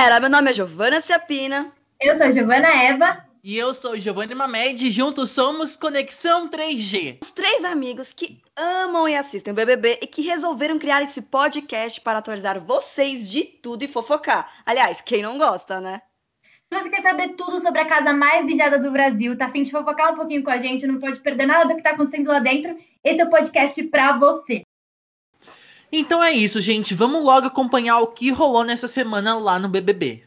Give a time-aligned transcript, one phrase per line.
[0.00, 1.70] galera, meu nome é Giovana Ciapina.
[2.00, 3.22] Eu sou Giovana Eva.
[3.44, 7.18] E eu sou Giovanni Mamed e juntos somos Conexão 3G.
[7.22, 12.00] Os três amigos que amam e assistem o BBB e que resolveram criar esse podcast
[12.00, 14.50] para atualizar vocês de tudo e fofocar.
[14.64, 16.00] Aliás, quem não gosta, né?
[16.72, 19.70] Se você quer saber tudo sobre a casa mais vigiada do Brasil, tá afim de
[19.70, 22.38] fofocar um pouquinho com a gente, não pode perder nada do que tá acontecendo lá
[22.38, 22.74] dentro,
[23.04, 24.62] esse é o podcast pra você.
[25.92, 26.94] Então é isso, gente.
[26.94, 30.24] Vamos logo acompanhar o que rolou nessa semana lá no BBB.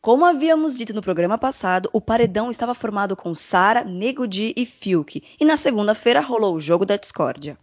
[0.00, 4.64] Como havíamos dito no programa passado, o paredão estava formado com Sara, Nego Di e
[4.64, 5.20] Fiuk.
[5.40, 7.58] E na segunda-feira rolou o jogo da discórdia.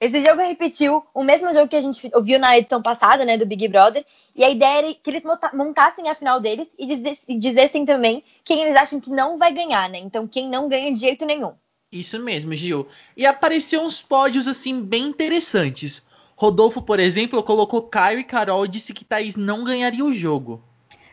[0.00, 3.44] Esse jogo repetiu o mesmo jogo que a gente ouviu na edição passada, né, do
[3.44, 4.04] Big Brother.
[4.34, 8.76] E a ideia era que eles montassem a final deles e dizessem também quem eles
[8.76, 9.98] acham que não vai ganhar, né?
[9.98, 11.52] Então quem não ganha de jeito nenhum.
[11.92, 12.88] Isso mesmo, Gil.
[13.14, 16.08] E apareceu uns pódios assim bem interessantes.
[16.36, 20.62] Rodolfo, por exemplo, colocou Caio e Carol e disse que Thaís não ganharia o jogo.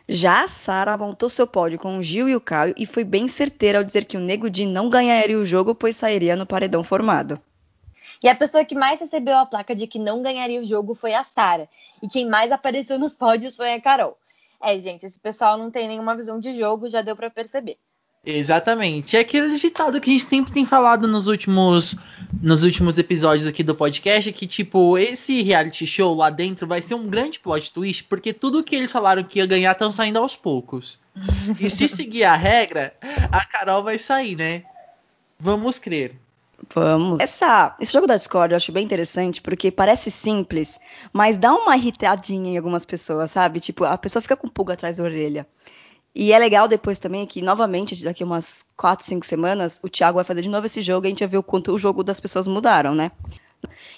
[0.08, 3.28] Já a Sara montou seu pódio com o Gil e o Caio e foi bem
[3.28, 6.82] certeira ao dizer que o Nego Di não ganharia o jogo, pois sairia no paredão
[6.82, 7.40] formado.
[8.22, 11.14] E a pessoa que mais recebeu a placa de que não ganharia o jogo foi
[11.14, 11.68] a Sara.
[12.02, 14.18] E quem mais apareceu nos pódios foi a Carol.
[14.60, 17.78] É, gente, esse pessoal não tem nenhuma visão de jogo, já deu para perceber.
[18.24, 19.16] Exatamente.
[19.16, 21.96] É aquele ditado que a gente sempre tem falado nos últimos,
[22.40, 26.94] nos últimos episódios aqui do podcast, que tipo, esse reality show lá dentro vai ser
[26.94, 30.36] um grande plot twist, porque tudo que eles falaram que ia ganhar estão saindo aos
[30.36, 31.00] poucos.
[31.58, 32.94] e se seguir a regra,
[33.32, 34.62] a Carol vai sair, né?
[35.38, 36.14] Vamos crer.
[36.72, 37.18] Vamos.
[37.18, 40.78] Essa, esse jogo da Discord eu acho bem interessante porque parece simples,
[41.12, 43.58] mas dá uma irritadinha em algumas pessoas, sabe?
[43.58, 45.44] Tipo, a pessoa fica com pulga atrás da orelha.
[46.14, 50.24] E é legal depois também que, novamente, daqui umas 4, 5 semanas, o Thiago vai
[50.24, 52.20] fazer de novo esse jogo e a gente vai ver o quanto o jogo das
[52.20, 53.10] pessoas mudaram, né?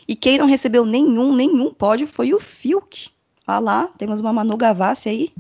[0.06, 3.10] E quem não recebeu nenhum, nenhum pódio foi o Fiuk.
[3.46, 5.32] Olha lá, temos uma Manu Gavassi aí.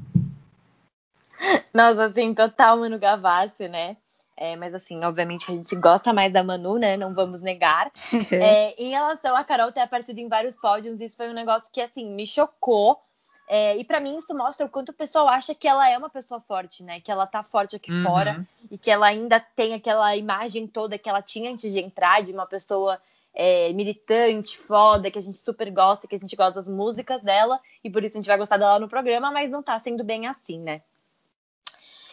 [1.72, 3.96] Nossa, assim, total Manu Gavassi, né?
[4.36, 6.96] É, mas assim, obviamente a gente gosta mais da Manu, né?
[6.96, 7.92] Não vamos negar.
[8.32, 11.80] é, em relação a Carol ter aparecido em vários pódios, isso foi um negócio que,
[11.80, 13.00] assim, me chocou
[13.46, 16.08] é, e para mim isso mostra o quanto o pessoal acha que ela é uma
[16.08, 17.00] pessoa forte, né?
[17.00, 18.02] Que ela tá forte aqui uhum.
[18.02, 22.22] fora e que ela ainda tem aquela imagem toda que ela tinha antes de entrar,
[22.22, 23.00] de uma pessoa
[23.34, 27.60] é, militante, foda, que a gente super gosta, que a gente gosta das músicas dela
[27.82, 30.26] e por isso a gente vai gostar dela no programa, mas não tá sendo bem
[30.26, 30.80] assim, né?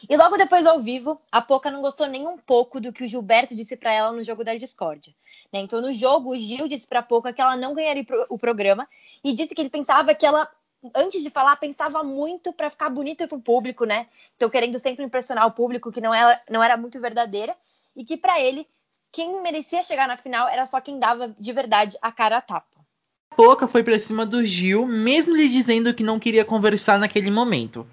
[0.09, 3.07] E logo depois ao vivo, a Poca não gostou nem um pouco do que o
[3.07, 5.13] Gilberto disse para ela no jogo da discórdia.
[5.53, 5.59] Né?
[5.59, 8.87] Então, no jogo, o Gil disse para a Poca que ela não ganharia o programa
[9.23, 10.49] e disse que ele pensava que ela
[10.95, 14.07] antes de falar, pensava muito para ficar bonita para o público, né?
[14.35, 17.55] Então, querendo sempre impressionar o público, que não era, não era muito verdadeira,
[17.95, 18.67] e que para ele,
[19.11, 22.67] quem merecia chegar na final era só quem dava de verdade a cara a tapa.
[23.35, 27.87] Pouca foi para cima do Gil, mesmo lhe dizendo que não queria conversar naquele momento.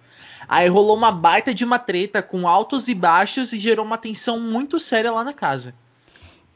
[0.48, 4.40] Aí rolou uma baita de uma treta com altos e baixos e gerou uma tensão
[4.40, 5.74] muito séria lá na casa.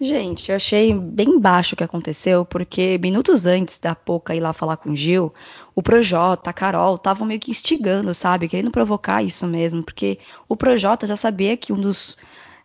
[0.02, 4.52] Gente, eu achei bem baixo o que aconteceu, porque minutos antes da Poca ir lá
[4.52, 5.32] falar com o Gil,
[5.76, 8.48] o Projota, a Carol, estavam meio que instigando, sabe?
[8.48, 10.18] Querendo provocar isso mesmo, porque
[10.48, 12.16] o Projota já sabia que um dos.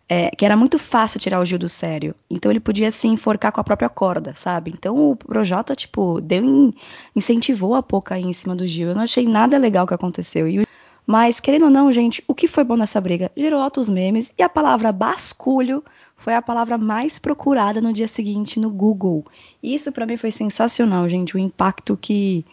[0.08, 2.12] É, que era muito fácil tirar o Gil do sério.
[2.28, 4.72] Então ele podia se enforcar com a própria corda, sabe?
[4.76, 6.74] Então o Projota, tipo, deu in,
[7.14, 8.88] incentivou a Poca aí em cima do Gil.
[8.88, 10.48] Eu não achei nada legal o que aconteceu.
[10.48, 10.66] E,
[11.06, 13.30] mas, querendo ou não, gente, o que foi bom nessa briga?
[13.36, 15.84] Gerou altos memes e a palavra basculho
[16.18, 19.24] foi a palavra mais procurada no dia seguinte no Google.
[19.62, 22.44] Isso para mim foi sensacional, gente, o impacto que,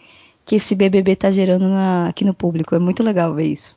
[0.44, 2.76] que esse BBB tá gerando na, aqui no público.
[2.76, 3.76] É muito legal ver isso.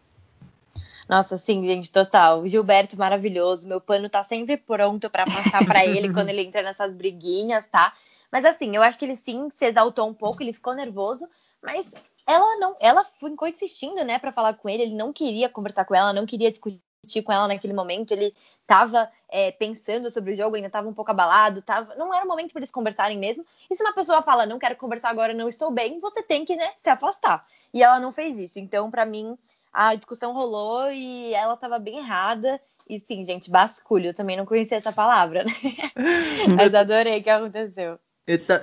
[1.09, 2.47] Nossa, sim, gente, total.
[2.47, 3.67] Gilberto maravilhoso.
[3.67, 7.91] Meu pano tá sempre pronto para passar para ele quando ele entra nessas briguinhas, tá?
[8.31, 11.27] Mas assim, eu acho que ele sim se exaltou um pouco, ele ficou nervoso,
[11.63, 11.91] mas
[12.27, 15.95] ela não, ela ficou insistindo, né, para falar com ele, ele não queria conversar com
[15.95, 18.11] ela, não queria discutir discutir com ela naquele momento.
[18.11, 21.95] Ele estava é, pensando sobre o jogo, ainda estava um pouco abalado, tava...
[21.95, 23.45] não era o momento para eles conversarem mesmo.
[23.69, 26.55] E se uma pessoa fala, não quero conversar agora, não estou bem, você tem que
[26.55, 27.45] né, se afastar.
[27.73, 28.59] E ela não fez isso.
[28.59, 29.37] Então, para mim,
[29.71, 32.59] a discussão rolou e ela estava bem errada.
[32.87, 34.07] E sim, gente, basculho.
[34.07, 35.51] Eu também não conhecia essa palavra, né?
[36.57, 37.99] Mas adorei o que aconteceu.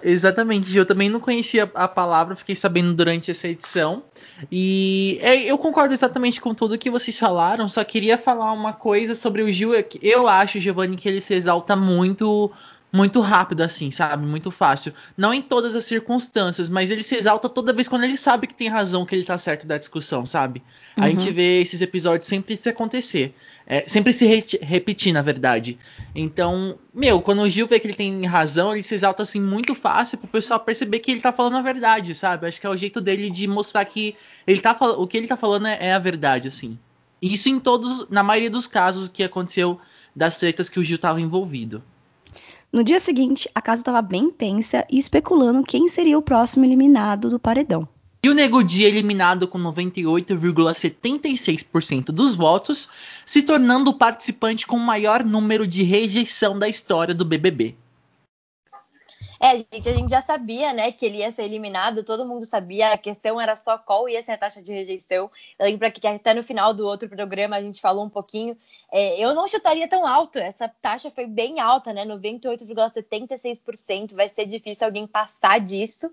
[0.02, 4.04] Exatamente, eu também não conhecia a palavra, fiquei sabendo durante essa edição.
[4.50, 9.14] E é, eu concordo exatamente com tudo que vocês falaram, só queria falar uma coisa
[9.14, 9.72] sobre o Gil.
[10.00, 12.52] Eu acho, Giovanni, que ele se exalta muito
[12.92, 14.24] muito rápido assim, sabe?
[14.24, 14.94] Muito fácil.
[15.16, 18.54] Não em todas as circunstâncias, mas ele se exalta toda vez quando ele sabe que
[18.54, 20.62] tem razão, que ele tá certo da discussão, sabe?
[20.96, 21.04] Uhum.
[21.04, 23.34] A gente vê esses episódios sempre se acontecer.
[23.68, 25.76] É, sempre se re repetir, na verdade.
[26.14, 29.74] Então, meu, quando o Gil vê que ele tem razão, ele se exalta assim muito
[29.74, 32.46] fácil pro pessoal perceber que ele tá falando a verdade, sabe?
[32.46, 34.14] Acho que é o jeito dele de mostrar que
[34.46, 36.78] ele tá o que ele tá falando é, é a verdade, assim.
[37.20, 39.80] Isso em todos, na maioria dos casos que aconteceu
[40.14, 41.82] das tretas que o Gil tava envolvido.
[42.72, 47.30] No dia seguinte, a casa estava bem tensa e especulando quem seria o próximo eliminado
[47.30, 47.88] do paredão.
[48.22, 52.88] E o Nego Di eliminado com 98,76% dos votos,
[53.24, 57.76] se tornando o participante com o maior número de rejeição da história do BBB.
[59.40, 62.92] É, gente, a gente já sabia, né, que ele ia ser eliminado, todo mundo sabia,
[62.92, 65.30] a questão era só qual ia ser a taxa de rejeição.
[65.58, 68.56] Eu lembro que até no final do outro programa a gente falou um pouquinho.
[68.90, 74.14] É, eu não chutaria tão alto, essa taxa foi bem alta, né, 98,76%.
[74.14, 76.10] Vai ser difícil alguém passar disso.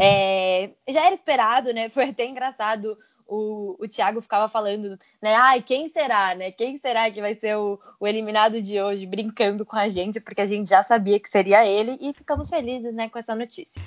[0.00, 2.96] É, já era esperado, né, foi até engraçado
[3.30, 5.34] o, o Thiago ficava falando, né?
[5.36, 6.50] Ai, quem será, né?
[6.50, 10.40] Quem será que vai ser o, o, eliminado de hoje, brincando com a gente, porque
[10.40, 13.80] a gente já sabia que seria ele e ficamos felizes, né, com essa notícia.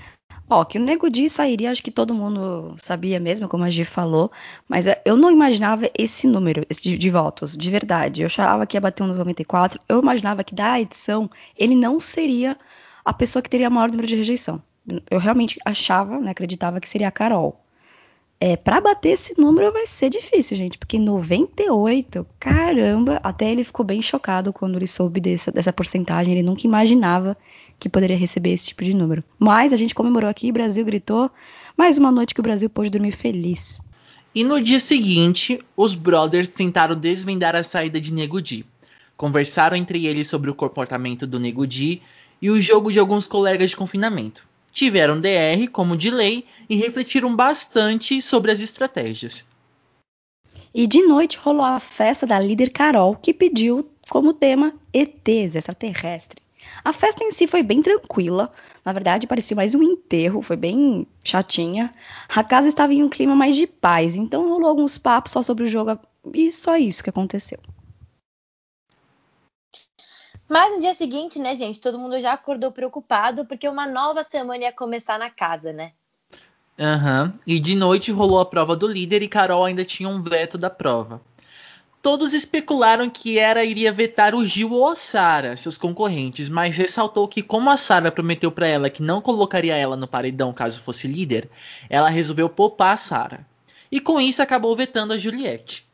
[0.50, 3.86] Ó, que o Nego Di sairia, acho que todo mundo sabia mesmo, como a Gi
[3.86, 4.32] falou,
[4.68, 8.22] mas é, eu não imaginava esse número esse de, de, votos, de verdade.
[8.22, 12.58] Eu achava que ia bater uns 94, eu imaginava que da edição ele não seria
[13.04, 14.62] a pessoa que teria maior número de rejeição.
[15.10, 17.63] Eu realmente achava, né, acreditava que seria a Carol.
[18.40, 23.86] É, para bater esse número vai ser difícil, gente, porque 98, caramba, até ele ficou
[23.86, 27.38] bem chocado quando ele soube dessa, dessa porcentagem, ele nunca imaginava
[27.80, 29.24] que poderia receber esse tipo de número.
[29.40, 31.32] Mas a gente comemorou aqui, o Brasil gritou,
[31.78, 33.80] mais uma noite que o Brasil pôde dormir feliz.
[34.36, 38.66] E no dia seguinte, os brothers tentaram desvendar a saída de Nego Di.
[39.16, 42.02] Conversaram entre eles sobre o comportamento do Nego Di
[42.42, 44.44] e o jogo de alguns colegas de confinamento
[44.74, 49.46] tiveram DR como de lei e refletiram bastante sobre as estratégias.
[50.74, 56.42] E de noite rolou a festa da líder Carol, que pediu como tema ETs, extraterrestre.
[56.84, 58.52] A festa em si foi bem tranquila,
[58.84, 61.94] na verdade parecia mais um enterro, foi bem chatinha.
[62.28, 65.66] A casa estava em um clima mais de paz, então rolou alguns papos só sobre
[65.66, 66.00] o jogo
[66.34, 67.60] e só isso que aconteceu.
[70.48, 74.64] Mas no dia seguinte, né, gente, todo mundo já acordou preocupado porque uma nova semana
[74.64, 75.92] ia começar na casa, né?
[76.80, 77.26] Aham.
[77.26, 77.40] Uhum.
[77.48, 80.70] E de noite rolou a prova do líder e Carol ainda tinha um veto da
[80.70, 81.22] prova.
[82.02, 87.30] Todos especularam que era iria vetar o Gil ou a Sara, seus concorrentes, mas ressaltou
[87.30, 91.08] que como a Sara prometeu para ela que não colocaria ela no paredão caso fosse
[91.08, 91.50] líder,
[91.90, 93.48] ela resolveu poupar a Sara.
[93.90, 95.88] E com isso acabou vetando a Juliette.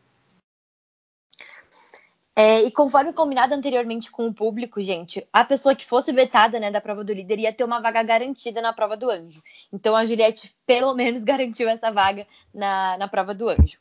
[2.42, 6.72] É, e conforme combinado anteriormente com o público, gente, a pessoa que fosse vetada né,
[6.72, 9.44] da prova do líder ia ter uma vaga garantida na prova do anjo.
[9.74, 13.78] Então a Juliette, pelo menos, garantiu essa vaga na, na prova do anjo.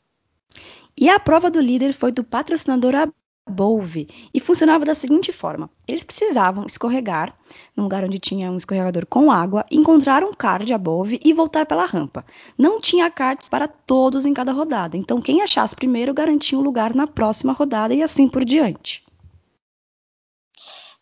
[0.97, 2.95] E a prova do líder foi do patrocinador
[3.49, 7.35] Bove e funcionava da seguinte forma: eles precisavam escorregar
[7.75, 11.85] num lugar onde tinha um escorregador com água, encontrar um card Above e voltar pela
[11.85, 12.25] rampa.
[12.57, 16.93] Não tinha cards para todos em cada rodada, então quem achasse primeiro garantia um lugar
[16.93, 19.03] na próxima rodada e assim por diante.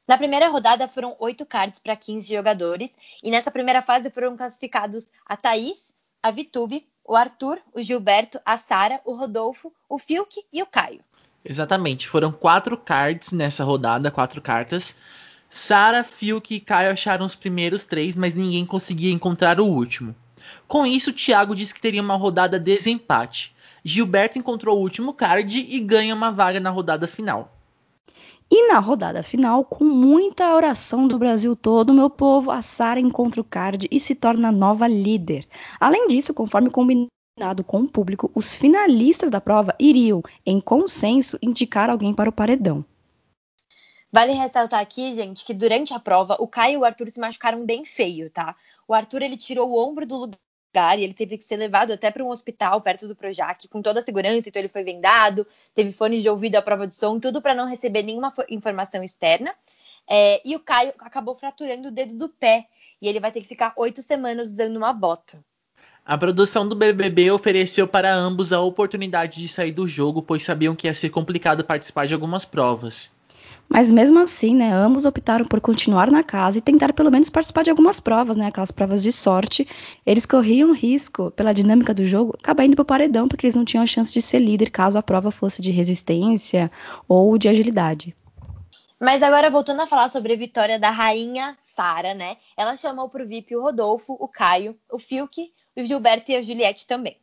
[0.08, 5.06] Na primeira rodada foram oito cards para 15 jogadores e nessa primeira fase foram classificados
[5.26, 5.94] a Thaís,
[6.24, 11.04] a Vitube, o Arthur, o Gilberto, a Sara, o Rodolfo, o Fiuk e o Caio.
[11.50, 12.10] Exatamente.
[12.10, 15.00] Foram quatro cards nessa rodada, quatro cartas.
[15.48, 20.14] Sara, Fiuk e Caio acharam os primeiros três, mas ninguém conseguia encontrar o último.
[20.68, 23.56] Com isso, Thiago disse que teria uma rodada desempate.
[23.82, 27.54] Gilberto encontrou o último card e ganha uma vaga na rodada final.
[28.52, 33.40] E na rodada final, com muita oração do Brasil todo, meu povo, a Sara encontra
[33.40, 35.46] o card e se torna nova líder.
[35.80, 37.08] Além disso, conforme combinado
[37.38, 42.34] combinado com o público, os finalistas da prova iriam, em consenso, indicar alguém para o
[42.34, 42.84] paredão.
[44.12, 47.64] Vale ressaltar aqui, gente, que durante a prova, o Caio e o Arthur se machucaram
[47.64, 48.56] bem feio, tá?
[48.88, 52.10] O Arthur, ele tirou o ombro do lugar e ele teve que ser levado até
[52.10, 55.92] para um hospital perto do Projac, com toda a segurança, então ele foi vendado, teve
[55.92, 59.54] fones de ouvido à prova de som, tudo para não receber nenhuma informação externa.
[60.10, 62.66] É, e o Caio acabou fraturando o dedo do pé
[63.00, 65.40] e ele vai ter que ficar oito semanas usando uma bota.
[66.08, 70.74] A produção do BBB ofereceu para ambos a oportunidade de sair do jogo, pois sabiam
[70.74, 73.12] que ia ser complicado participar de algumas provas.
[73.68, 77.64] Mas mesmo assim, né, ambos optaram por continuar na casa e tentar pelo menos participar
[77.64, 79.68] de algumas provas, né, aquelas provas de sorte.
[80.06, 83.66] Eles corriam risco, pela dinâmica do jogo, acabar indo para o paredão, porque eles não
[83.66, 86.72] tinham a chance de ser líder caso a prova fosse de resistência
[87.06, 88.16] ou de agilidade.
[89.00, 92.38] Mas agora voltando a falar sobre a vitória da rainha Sara, né?
[92.56, 96.88] Ela chamou pro VIP o Rodolfo, o Caio, o Fiuk, o Gilberto e a Juliette
[96.88, 97.18] também.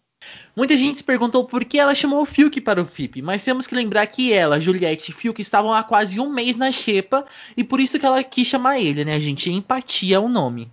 [0.56, 3.66] Muita gente se perguntou por que ela chamou o Fiuk para o FIP, mas temos
[3.66, 7.26] que lembrar que ela, Juliette e Fiuk estavam há quase um mês na xepa
[7.56, 9.50] e por isso que ela quis chamar ele, né, gente?
[9.50, 10.70] Empatia é o nome.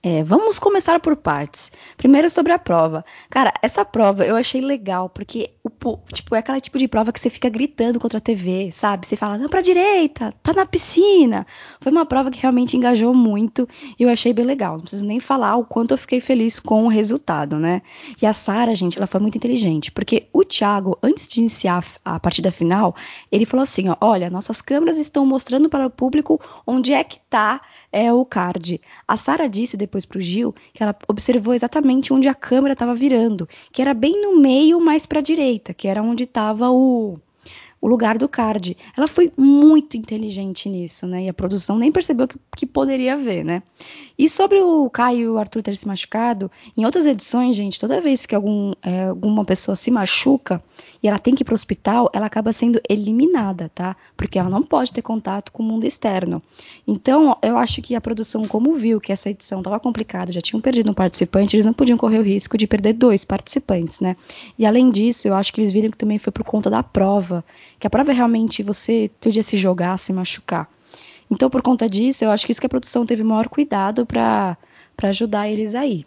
[0.00, 1.72] É, vamos começar por partes.
[1.96, 3.04] Primeiro sobre a prova.
[3.28, 7.18] Cara, essa prova eu achei legal, porque o, tipo, é aquele tipo de prova que
[7.18, 9.08] você fica gritando contra a TV, sabe?
[9.08, 11.44] Você fala, não, pra direita, tá na piscina.
[11.80, 14.74] Foi uma prova que realmente engajou muito e eu achei bem legal.
[14.74, 17.82] Não preciso nem falar o quanto eu fiquei feliz com o resultado, né?
[18.22, 22.20] E a Sara, gente, ela foi muito inteligente, porque o Thiago, antes de iniciar a
[22.20, 22.94] partida final,
[23.32, 27.18] ele falou assim: ó, olha, nossas câmeras estão mostrando para o público onde é que
[27.28, 27.60] tá
[27.92, 28.80] é, o card.
[29.06, 33.48] A Sara disse depois pro Gil que ela observou exatamente onde a câmera estava virando,
[33.72, 37.18] que era bem no meio, mais para a direita, que era onde estava o
[37.80, 38.76] o lugar do card.
[38.96, 41.24] Ela foi muito inteligente nisso, né?
[41.24, 43.62] E a produção nem percebeu que, que poderia ver, né?
[44.18, 48.00] E sobre o Caio e o Arthur terem se machucado, em outras edições, gente, toda
[48.00, 50.62] vez que algum, é, alguma pessoa se machuca
[51.02, 53.96] e ela tem que ir para o hospital, ela acaba sendo eliminada, tá?
[54.16, 56.42] Porque ela não pode ter contato com o mundo externo.
[56.86, 60.60] Então, eu acho que a produção, como viu que essa edição estava complicada, já tinham
[60.60, 64.16] perdido um participante, eles não podiam correr o risco de perder dois participantes, né?
[64.58, 67.44] E além disso, eu acho que eles viram que também foi por conta da prova
[67.78, 70.68] que a prova é realmente você podia se jogar, se machucar.
[71.30, 74.56] Então, por conta disso, eu acho que isso que a produção teve maior cuidado para
[75.02, 76.06] ajudar eles aí.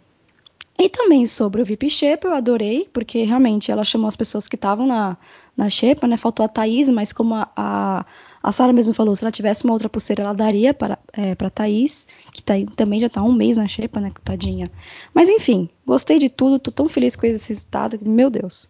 [0.78, 4.56] E também sobre o VIP Shepa, eu adorei, porque realmente ela chamou as pessoas que
[4.56, 5.16] estavam na,
[5.56, 6.16] na Shepa, né?
[6.16, 8.06] Faltou a Thaís, mas como a, a,
[8.42, 11.50] a Sara mesmo falou, se ela tivesse uma outra pulseira, ela daria para é, a
[11.50, 14.12] Thaís, que tá, também já está um mês na Shepa, né?
[14.24, 14.70] Tadinha.
[15.14, 18.68] Mas enfim, gostei de tudo, tô tão feliz com esse resultado, meu Deus.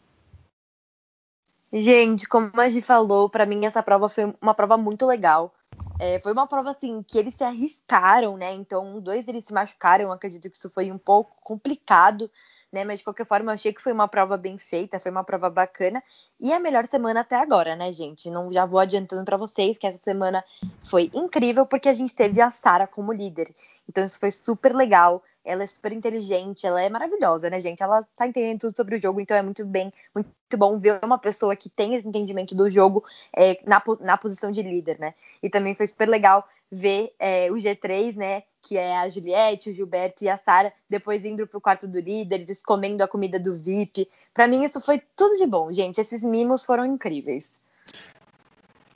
[1.73, 5.55] Gente, como a gente falou, para mim essa prova foi uma prova muito legal.
[5.99, 8.53] É, foi uma prova assim que eles se arriscaram, né?
[8.53, 10.13] Então, dois eles se machucaram.
[10.13, 12.31] Acredito que isso foi um pouco complicado,
[12.73, 12.85] né?
[12.85, 15.51] Mas de qualquer forma, eu achei que foi uma prova bem feita, foi uma prova
[15.51, 16.03] bacana
[16.41, 18.31] e a melhor semana até agora, né, gente?
[18.31, 20.43] Não já vou adiantando para vocês que essa semana
[20.89, 23.53] foi incrível porque a gente teve a Sara como líder.
[23.89, 25.23] Então, isso foi super legal.
[25.45, 27.83] Ela é super inteligente, ela é maravilhosa, né, gente?
[27.83, 31.19] Ela tá entendendo tudo sobre o jogo, então é muito bem, muito bom ver uma
[31.19, 33.05] pessoa que tem esse entendimento do jogo
[33.37, 35.15] é, na, na posição de líder, né?
[35.43, 38.45] E também foi super legal ver é, o G3, né?
[38.63, 42.41] Que é a Juliette, o Gilberto e a Sara, depois indo pro quarto do líder,
[42.41, 44.09] eles comendo a comida do VIP.
[44.33, 46.01] Para mim, isso foi tudo de bom, gente.
[46.01, 47.53] Esses mimos foram incríveis.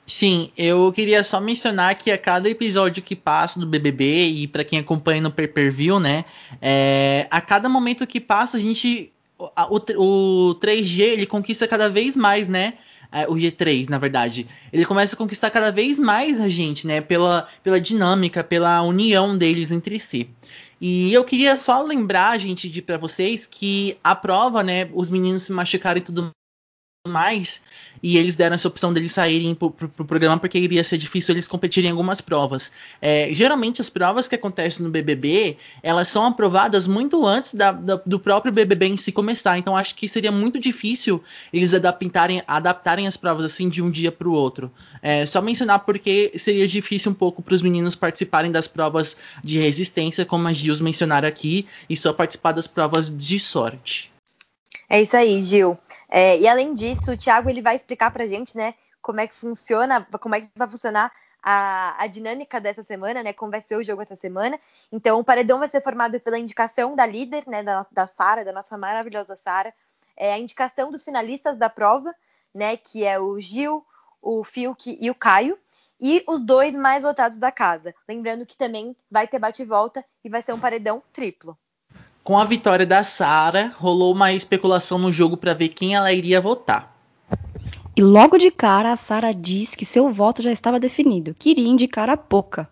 [0.05, 4.63] Sim, eu queria só mencionar que a cada episódio que passa do BBB e para
[4.63, 6.23] quem acompanha no pay-per-view, né,
[6.61, 9.51] é, a cada momento que passa a gente o,
[9.97, 12.75] o, 3G ele conquista cada vez mais, né?
[13.11, 17.01] É, o G3, na verdade, ele começa a conquistar cada vez mais a gente, né?
[17.01, 20.29] Pela, pela dinâmica, pela união deles entre si.
[20.79, 24.89] E eu queria só lembrar, gente, de para vocês que a prova, né?
[24.93, 26.31] Os meninos se machucaram e tudo
[27.07, 27.61] mais,
[28.01, 31.33] e eles deram essa opção deles saírem pro, pro, pro, programa porque iria ser difícil
[31.33, 32.71] eles competirem em algumas provas.
[33.01, 37.95] É, geralmente as provas que acontecem no BBB, elas são aprovadas muito antes da, da,
[38.05, 43.07] do próprio BBB em si começar, então acho que seria muito difícil eles adaptarem, adaptarem
[43.07, 44.71] as provas assim de um dia para o outro.
[45.01, 49.59] É, só mencionar porque seria difícil um pouco para os meninos participarem das provas de
[49.59, 54.11] resistência, como a Gils mencionaram aqui, e só participar das provas de sorte.
[54.89, 55.77] É isso aí, Gil.
[56.09, 59.33] É, e além disso, o Thiago ele vai explicar pra gente, né, como é que
[59.33, 61.11] funciona, como é que vai funcionar
[61.41, 63.31] a, a, dinâmica dessa semana, né?
[63.31, 64.59] Como vai ser o jogo essa semana.
[64.91, 67.63] Então, o paredão vai ser formado pela indicação da líder, né?
[67.63, 69.73] Da, da Sara, da nossa maravilhosa Sara.
[70.17, 72.13] É, a indicação dos finalistas da prova,
[72.53, 72.75] né?
[72.75, 73.85] Que é o Gil,
[74.21, 75.57] o Fiuk e o Caio.
[76.01, 77.95] E os dois mais votados da casa.
[78.07, 81.57] Lembrando que também vai ter bate-volta e vai ser um paredão triplo.
[82.27, 86.41] Com a vitória da Sara, rolou uma especulação no jogo para ver quem ela iria
[86.41, 86.93] votar.
[87.95, 91.69] E logo de cara, a Sara diz que seu voto já estava definido, que iria
[91.69, 92.69] indicar a Poca.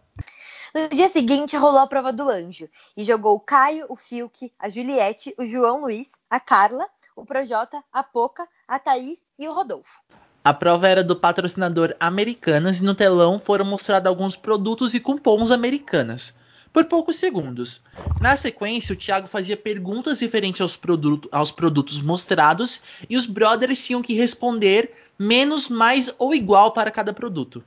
[0.73, 4.67] No dia seguinte, rolou a prova do anjo e jogou o Caio, o Fiuk, a
[4.67, 6.85] Juliette, o João Luiz, a Carla,
[7.15, 10.01] o Projota, a Poca, a Thaís e o Rodolfo.
[10.43, 15.49] A prova era do patrocinador Americanas e no telão foram mostrados alguns produtos e cupons
[15.49, 16.37] Americanas
[16.75, 17.81] por poucos segundos.
[18.19, 23.81] Na sequência, o Thiago fazia perguntas referentes aos, produto, aos produtos mostrados e os brothers
[23.81, 27.63] tinham que responder menos, mais ou igual para cada produto.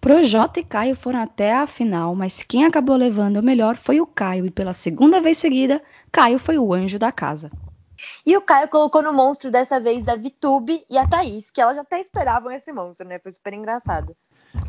[0.00, 4.06] Projota e Caio foram até a final, mas quem acabou levando o melhor foi o
[4.06, 7.50] Caio, e pela segunda vez seguida, Caio foi o anjo da casa.
[8.24, 11.74] E o Caio colocou no monstro dessa vez a Vitube e a Thaís, que elas
[11.74, 13.18] já até esperavam esse monstro, né?
[13.18, 14.16] Foi super engraçado.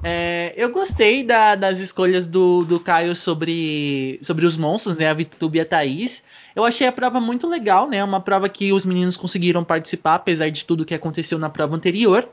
[0.04, 5.08] É, eu gostei da, das escolhas do, do Caio sobre, sobre os monstros, né?
[5.08, 6.24] A Vitube e a Thaís.
[6.56, 8.04] Eu achei a prova muito legal, né?
[8.04, 12.28] Uma prova que os meninos conseguiram participar, apesar de tudo que aconteceu na prova anterior.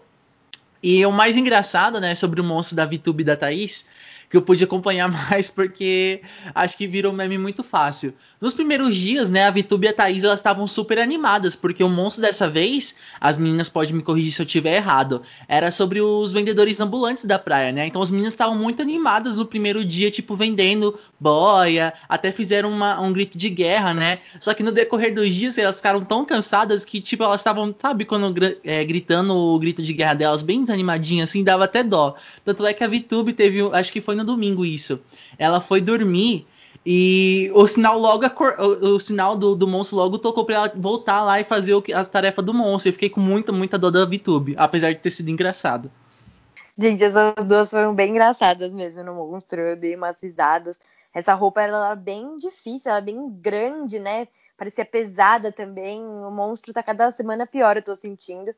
[0.83, 3.89] E o mais engraçado, né, sobre o monstro da Vitube e da Thaís,
[4.29, 6.23] que eu pude acompanhar mais porque
[6.55, 8.15] acho que virou um meme muito fácil.
[8.39, 11.89] Nos primeiros dias, né, a Vitube e a Thaís elas estavam super animadas, porque o
[11.89, 16.35] monstro dessa vez, as meninas podem me corrigir se eu tiver errado, era sobre os
[16.35, 17.87] vendedores ambulantes da praia, né?
[17.87, 23.01] Então as meninas estavam muito animadas no primeiro dia, tipo, vendendo boia, até fizeram uma,
[23.01, 24.19] um grito de guerra, né?
[24.39, 28.05] Só que no decorrer dos dias elas ficaram tão cansadas que, tipo, elas estavam, sabe,
[28.05, 32.17] quando é, gritando o grito de guerra delas, bem desanimadinhas, assim, dava até dó.
[32.45, 35.03] Tanto é que a Vitube teve, acho que foi no domingo isso.
[35.39, 36.47] Ela foi dormir
[36.85, 41.23] e o sinal logo o, o sinal do, do monstro logo tocou pra ela voltar
[41.23, 42.91] lá e fazer o, as tarefas do monstro.
[42.91, 45.91] Eu fiquei com muita, muita dor da VTube, apesar de ter sido engraçado.
[46.79, 49.61] Gente, essas duas foram bem engraçadas mesmo no monstro.
[49.61, 50.79] Eu dei umas risadas.
[51.13, 54.29] Essa roupa era bem difícil, ela bem grande, né?
[54.57, 56.01] Parecia pesada também.
[56.05, 58.55] O monstro tá cada semana pior, eu tô sentindo.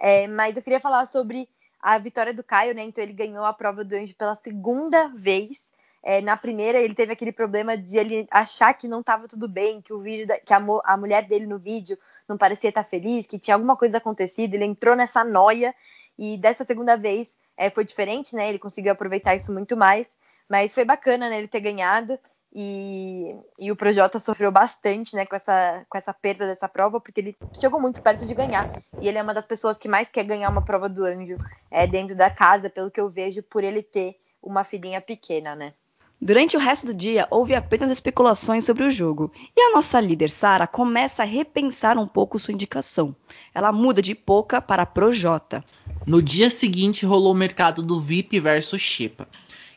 [0.00, 1.48] É, mas eu queria falar sobre
[1.80, 2.82] a vitória do Caio, né?
[2.82, 5.70] Então ele ganhou a prova do anjo pela segunda vez.
[6.02, 9.80] É, na primeira, ele teve aquele problema de ele achar que não estava tudo bem,
[9.82, 13.26] que o vídeo, da, que a, a, mulher dele no vídeo não parecia estar feliz,
[13.26, 14.54] que tinha alguma coisa acontecido.
[14.54, 15.74] Ele entrou nessa noia
[16.18, 18.48] e dessa segunda vez é, foi diferente, né?
[18.48, 20.08] Ele conseguiu aproveitar isso muito mais,
[20.48, 21.38] mas foi bacana, né?
[21.38, 22.18] Ele ter ganhado
[22.60, 25.24] e, e o Projota sofreu bastante, né?
[25.24, 28.68] Com essa, com essa perda dessa prova, porque ele chegou muito perto de ganhar
[29.00, 31.36] e ele é uma das pessoas que mais quer ganhar uma prova do Anjo
[31.70, 35.72] é, dentro da casa, pelo que eu vejo, por ele ter uma filhinha pequena, né?
[36.20, 40.32] Durante o resto do dia, houve apenas especulações sobre o jogo, e a nossa líder
[40.32, 43.14] Sara começa a repensar um pouco sua indicação.
[43.54, 45.64] Ela muda de Poca para Projota.
[46.04, 49.28] No dia seguinte, rolou o mercado do VIP versus Xepa.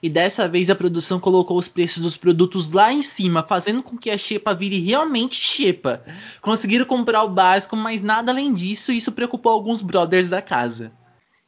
[0.01, 3.95] E dessa vez a produção colocou os preços dos produtos lá em cima, fazendo com
[3.95, 6.03] que a Xepa vire realmente Xepa.
[6.41, 10.91] Conseguiram comprar o básico, mas nada além disso, e isso preocupou alguns brothers da casa.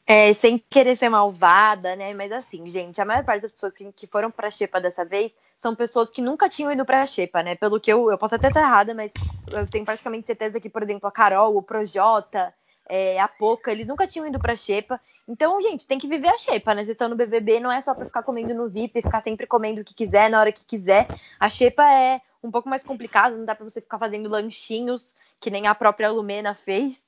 [0.06, 2.14] É, sem querer ser malvada, né?
[2.14, 5.74] Mas assim, gente, a maior parte das pessoas que foram pra Xepa dessa vez são
[5.74, 7.56] pessoas que nunca tinham ido pra Xepa, né?
[7.56, 9.12] Pelo que eu, eu posso até estar errada, mas
[9.52, 12.54] eu tenho praticamente certeza que, por exemplo, a Carol, o Projota,
[12.88, 15.00] é, a Poca, eles nunca tinham ido pra Xepa.
[15.28, 16.82] Então, gente, tem que viver a Xepa, né?
[16.82, 19.82] Vocês estão no BBB, não é só pra ficar comendo no VIP, ficar sempre comendo
[19.82, 21.08] o que quiser, na hora que quiser.
[21.40, 25.50] A Xepa é um pouco mais complicada, não dá pra você ficar fazendo lanchinhos, que
[25.50, 27.02] nem a própria Lumena fez.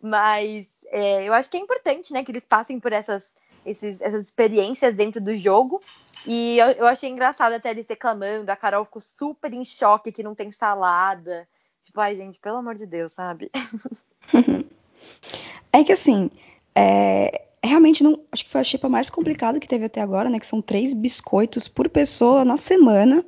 [0.00, 3.34] Mas é, eu acho que é importante, né, que eles passem por essas,
[3.66, 5.82] esses, essas experiências dentro do jogo.
[6.26, 8.50] E eu, eu, achei engraçado até eles reclamando.
[8.50, 11.46] A Carol ficou super em choque que não tem salada.
[11.82, 13.50] Tipo, ai, gente, pelo amor de Deus, sabe?
[15.72, 16.30] é que assim,
[16.74, 17.47] é,
[17.78, 18.18] realmente não.
[18.30, 20.38] Acho que foi a chipa mais complicada que teve até agora, né?
[20.38, 23.24] Que são três biscoitos por pessoa na semana.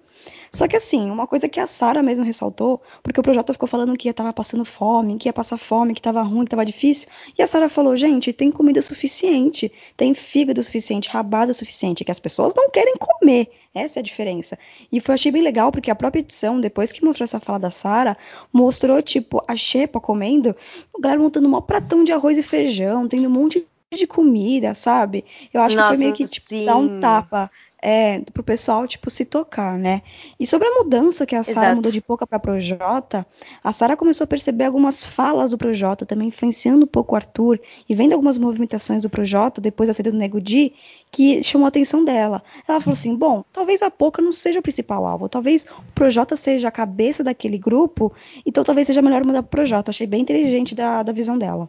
[0.52, 3.96] Só que assim, uma coisa que a Sara mesmo ressaltou, porque o projeto ficou falando
[3.96, 7.08] que ia passando fome, que ia passar fome, que tava ruim, que tava difícil,
[7.38, 12.18] e a Sara falou, gente, tem comida suficiente, tem fígado suficiente, rabada suficiente, que as
[12.18, 13.48] pessoas não querem comer.
[13.72, 14.58] Essa é a diferença.
[14.90, 17.70] E foi achei bem legal porque a própria edição, depois que mostrou essa fala da
[17.70, 18.16] Sara,
[18.52, 20.56] mostrou tipo a Xepa comendo,
[20.92, 23.64] o galera montando um pratão de arroz e feijão, tendo um monte
[23.98, 25.24] de comida, sabe?
[25.52, 26.64] Eu acho Nossa, que foi meio que tipo sim.
[26.64, 27.50] dar um tapa
[27.82, 30.02] é, pro pessoal, tipo, se tocar, né?
[30.38, 33.26] E sobre a mudança que a Sara mudou de pouca para Projota,
[33.64, 37.58] a Sara começou a perceber algumas falas do Projota, também influenciando um pouco o Arthur,
[37.88, 40.72] e vendo algumas movimentações do Projota, depois da saída do Nego Di,
[41.10, 42.44] que chamou a atenção dela.
[42.68, 46.36] Ela falou assim, bom, talvez a Poca não seja o principal alvo, talvez o Projota
[46.36, 48.12] seja a cabeça daquele grupo,
[48.46, 49.90] então talvez seja melhor mudar pro Projota.
[49.90, 51.68] Achei bem inteligente da, da visão dela.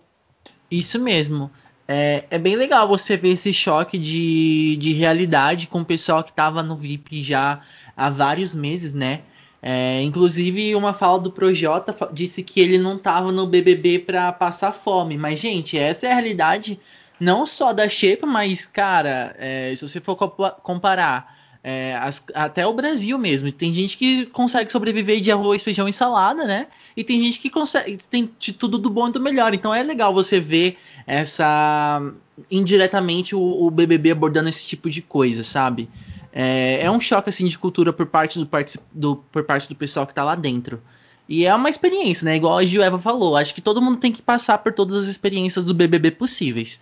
[0.69, 1.49] Isso mesmo.
[1.87, 6.29] É, é, bem legal você ver esse choque de, de realidade com o pessoal que
[6.29, 7.61] estava no VIP já
[7.97, 9.21] há vários meses, né?
[9.61, 14.71] É, inclusive, uma fala do Projota disse que ele não estava no BBB para passar
[14.71, 15.17] fome.
[15.17, 16.79] Mas, gente, essa é a realidade
[17.19, 22.73] não só da Xepa, mas, cara, é, se você for comparar é, as, até o
[22.73, 23.51] Brasil mesmo.
[23.51, 26.67] Tem gente que consegue sobreviver de arroz, feijão e salada, né?
[26.97, 29.53] E tem gente que consegue tem de tudo do bom e do melhor.
[29.53, 32.01] Então é legal você ver essa
[32.49, 35.87] indiretamente o, o BBB abordando esse tipo de coisa, sabe?
[36.33, 38.49] É, é, um choque assim de cultura por parte do,
[38.91, 40.81] do, por parte do pessoal que tá lá dentro.
[41.29, 42.35] E é uma experiência, né?
[42.35, 43.37] Igual a Gil falou.
[43.37, 46.79] Acho que todo mundo tem que passar por todas as experiências do BBB possíveis.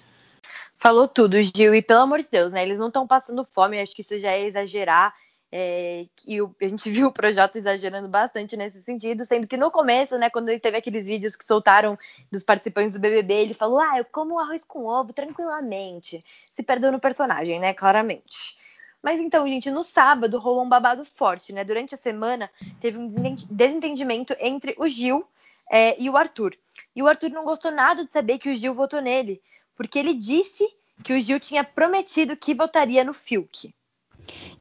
[0.80, 1.76] Falou tudo, Gil.
[1.76, 2.64] E pelo amor de Deus, né?
[2.64, 3.80] Eles não estão passando fome.
[3.80, 5.14] Acho que isso já é exagerar.
[5.52, 9.72] É, e o, a gente viu o Projota exagerando bastante nesse sentido, sendo que no
[9.72, 11.98] começo, né, quando ele teve aqueles vídeos que soltaram
[12.32, 16.24] dos participantes do BBB, ele falou: Ah, eu como arroz com ovo tranquilamente.
[16.56, 18.58] Se perdeu no personagem, né, claramente.
[19.04, 21.66] Mas então, gente, no sábado rolou um babado forte, né?
[21.66, 23.10] Durante a semana teve um
[23.50, 25.28] desentendimento entre o Gil
[25.70, 26.56] é, e o Arthur.
[26.96, 29.42] E o Arthur não gostou nada de saber que o Gil votou nele,
[29.80, 30.68] porque ele disse
[31.02, 33.74] que o Gil tinha prometido que votaria no Fiuk.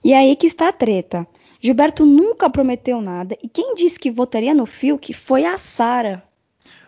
[0.05, 1.27] E aí que está a treta.
[1.61, 6.23] Gilberto nunca prometeu nada e quem disse que votaria no Fiuk foi a Sara.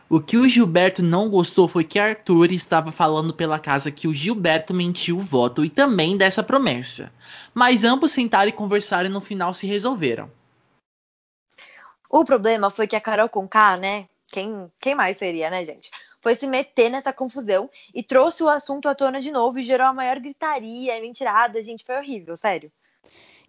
[0.09, 4.15] O que o Gilberto não gostou foi que Arthur estava falando pela casa que o
[4.15, 7.13] Gilberto mentiu o voto e também dessa promessa.
[7.53, 10.31] Mas ambos sentaram e conversaram e no final se resolveram.
[12.09, 14.07] O problema foi que a Carol Conká, né?
[14.29, 15.91] Quem, quem mais seria, né, gente?
[16.21, 19.87] Foi se meter nessa confusão e trouxe o assunto à tona de novo e gerou
[19.87, 22.71] a maior gritaria, mentirada, gente, foi horrível, sério.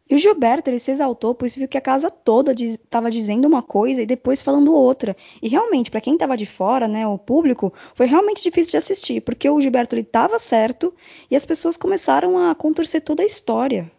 [0.09, 3.47] E o Gilberto, ele se exaltou, pois viu que a casa toda estava diz, dizendo
[3.47, 5.15] uma coisa e depois falando outra.
[5.41, 9.21] E realmente, para quem estava de fora, né, o público, foi realmente difícil de assistir,
[9.21, 10.93] porque o Gilberto ele estava certo
[11.29, 13.89] e as pessoas começaram a contorcer toda a história.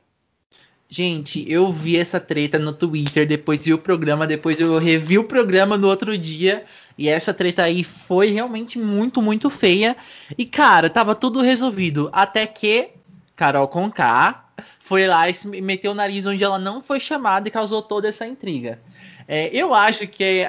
[0.94, 5.24] Gente, eu vi essa treta no Twitter, depois vi o programa, depois eu revi o
[5.24, 6.66] programa no outro dia.
[6.98, 9.96] E essa treta aí foi realmente muito, muito feia.
[10.36, 12.10] E, cara, tava tudo resolvido.
[12.12, 12.90] Até que
[13.34, 14.44] Carol Conká
[14.80, 18.26] foi lá e meteu o nariz onde ela não foi chamada e causou toda essa
[18.26, 18.78] intriga.
[19.26, 20.44] É, eu acho que,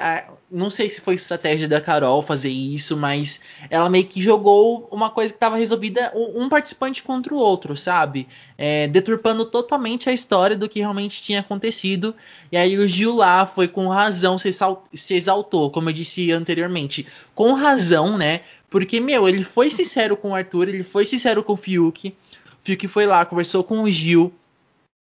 [0.50, 5.10] não sei se foi estratégia da Carol fazer isso, mas ela meio que jogou uma
[5.10, 8.28] coisa que estava resolvida um, participante contra o outro, sabe?
[8.56, 12.14] É, deturpando totalmente a história do que realmente tinha acontecido.
[12.52, 14.50] E aí o Gil lá foi com razão, se,
[14.94, 18.42] se exaltou, como eu disse anteriormente, com razão, né?
[18.70, 22.08] Porque, meu, ele foi sincero com o Arthur, ele foi sincero com o Fiuk.
[22.08, 22.14] O
[22.62, 24.32] Fiuk foi lá, conversou com o Gil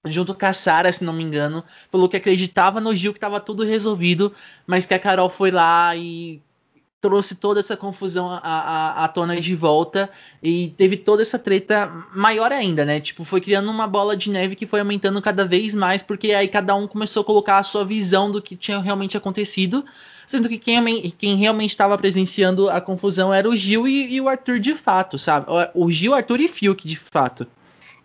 [0.07, 3.41] junto com a Sara, se não me engano, falou que acreditava no Gil que estava
[3.41, 4.33] tudo resolvido,
[4.67, 6.41] mas que a Carol foi lá e
[7.01, 10.11] trouxe toda essa confusão à, à, à, tona de volta
[10.43, 12.99] e teve toda essa treta maior ainda, né?
[13.01, 16.49] Tipo, foi criando uma bola de neve que foi aumentando cada vez mais, porque aí
[16.49, 19.85] cada um começou a colocar a sua visão do que tinha realmente acontecido,
[20.27, 24.29] sendo que quem, quem realmente estava presenciando a confusão era o Gil e, e, o
[24.29, 25.47] Arthur de fato, sabe?
[25.75, 27.47] O Gil, Arthur e Fiuk de fato.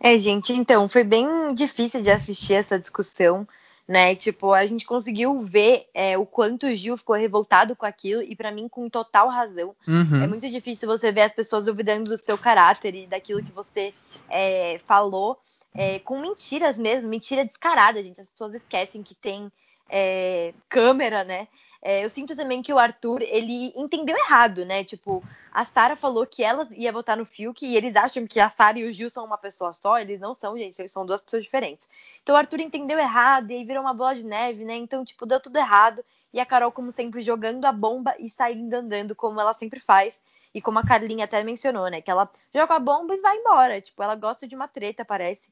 [0.03, 3.47] É, gente, então, foi bem difícil de assistir essa discussão,
[3.87, 4.15] né?
[4.15, 8.35] Tipo, a gente conseguiu ver é, o quanto o Gil ficou revoltado com aquilo, e
[8.35, 9.75] para mim, com total razão.
[9.87, 10.23] Uhum.
[10.23, 13.93] É muito difícil você ver as pessoas duvidando do seu caráter e daquilo que você
[14.27, 15.37] é, falou,
[15.75, 18.19] é, com mentiras mesmo, mentira descarada, gente.
[18.19, 19.51] As pessoas esquecem que tem
[19.91, 21.49] é, câmera, né?
[21.82, 24.86] É, eu sinto também que o Arthur, ele entendeu errado, né?
[24.86, 28.49] Tipo, a Sara falou que ela ia votar no Fiuk e eles acham que a
[28.49, 29.99] Sara e o Gil são uma pessoa só.
[29.99, 31.84] Eles não são, gente, eles são duas pessoas diferentes.
[32.23, 34.75] Então o Arthur entendeu errado e aí virou uma bola de neve, né?
[34.75, 36.06] Então, tipo, deu tudo errado.
[36.34, 40.21] E a Carol, como sempre, jogando a bomba e saindo andando, como ela sempre faz.
[40.54, 41.99] E como a Carlinha até mencionou, né?
[42.01, 43.82] Que ela joga a bomba e vai embora.
[43.82, 45.49] Tipo, ela gosta de uma treta, parece.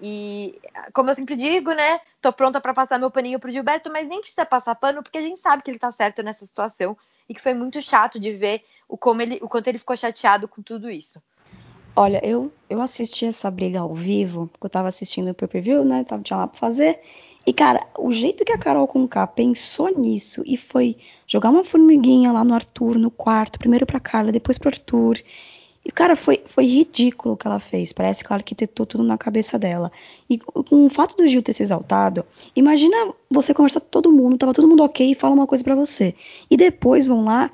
[0.00, 0.58] E,
[0.92, 2.00] como eu sempre digo, né?
[2.20, 5.22] Tô pronta para passar meu paninho pro Gilberto, mas nem precisa passar pano, porque a
[5.22, 6.96] gente sabe que ele tá certo nessa situação
[7.28, 10.48] e que foi muito chato de ver o, como ele, o quanto ele ficou chateado
[10.48, 11.20] com tudo isso.
[11.94, 16.04] Olha, eu, eu assisti essa briga ao vivo, porque eu tava assistindo o pay-per-view, né?
[16.04, 17.00] Tava, tinha lá pra fazer.
[17.44, 22.30] E, cara, o jeito que a Carol Conká pensou nisso e foi jogar uma formiguinha
[22.30, 25.18] lá no Arthur, no quarto, primeiro pra Carla, depois pro Arthur,
[25.88, 27.94] e, cara, foi, foi ridículo o que ela fez.
[27.94, 29.90] Parece que ela arquitetou tudo na cabeça dela.
[30.28, 32.94] E com o fato do Gil ter se exaltado, imagina
[33.30, 36.14] você conversar com todo mundo, tava todo mundo ok e fala uma coisa para você.
[36.50, 37.50] E depois vão lá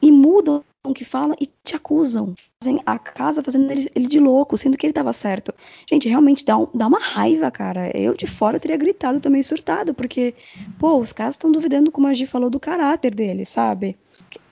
[0.00, 2.34] e mudam o que falam e te acusam.
[2.62, 5.52] Fazem a casa fazendo ele, ele, de louco, sendo que ele tava certo.
[5.86, 7.94] Gente, realmente dá, um, dá uma raiva, cara.
[7.94, 10.34] Eu de fora teria gritado também surtado, porque,
[10.78, 13.94] pô, os caras estão duvidando, como a Gi falou, do caráter dele, sabe?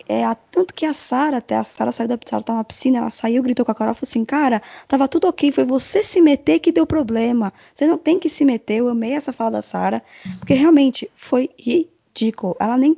[0.09, 3.11] É, tanto que a Sara, até a Sara saiu da Sara tá na piscina, ela
[3.11, 6.59] saiu, gritou com a Carol, falou assim, cara, tava tudo ok, foi você se meter
[6.59, 7.53] que deu problema.
[7.75, 8.79] Você não tem que se meter.
[8.79, 10.03] Eu amei essa fala da Sara,
[10.38, 12.57] porque realmente foi ridículo.
[12.59, 12.97] Ela nem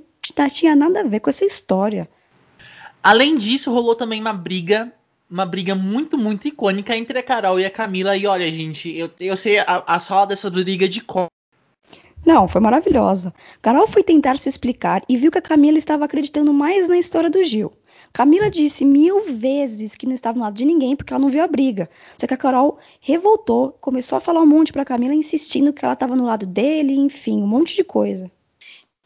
[0.51, 2.09] tinha nada a ver com essa história.
[3.03, 4.93] Além disso, rolou também uma briga
[5.31, 8.17] uma briga muito, muito icônica entre a Carol e a Camila.
[8.17, 11.27] E olha, gente, eu, eu sei a, as falas dessa briga de cor.
[12.25, 13.35] Não, foi maravilhosa.
[13.61, 17.29] Carol foi tentar se explicar e viu que a Camila estava acreditando mais na história
[17.29, 17.71] do Gil.
[18.15, 21.43] Camila disse mil vezes que não estava no lado de ninguém porque ela não viu
[21.43, 21.91] a briga.
[22.17, 25.95] Só que a Carol revoltou, começou a falar um monte para Camila, insistindo que ela
[25.95, 28.31] estava no lado dele, enfim, um monte de coisa.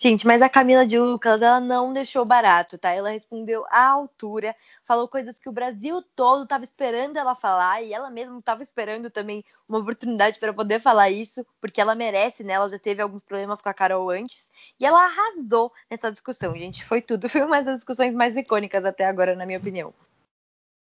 [0.01, 2.91] Gente, mas a Camila de Lucas, ela não deixou barato, tá?
[2.93, 7.93] Ela respondeu à altura, falou coisas que o Brasil todo estava esperando ela falar e
[7.93, 12.53] ela mesma estava esperando também uma oportunidade para poder falar isso, porque ela merece, né?
[12.53, 16.85] Ela já teve alguns problemas com a Carol antes e ela arrasou nessa discussão, gente.
[16.85, 19.93] Foi tudo, foi uma das discussões mais icônicas até agora, na minha opinião.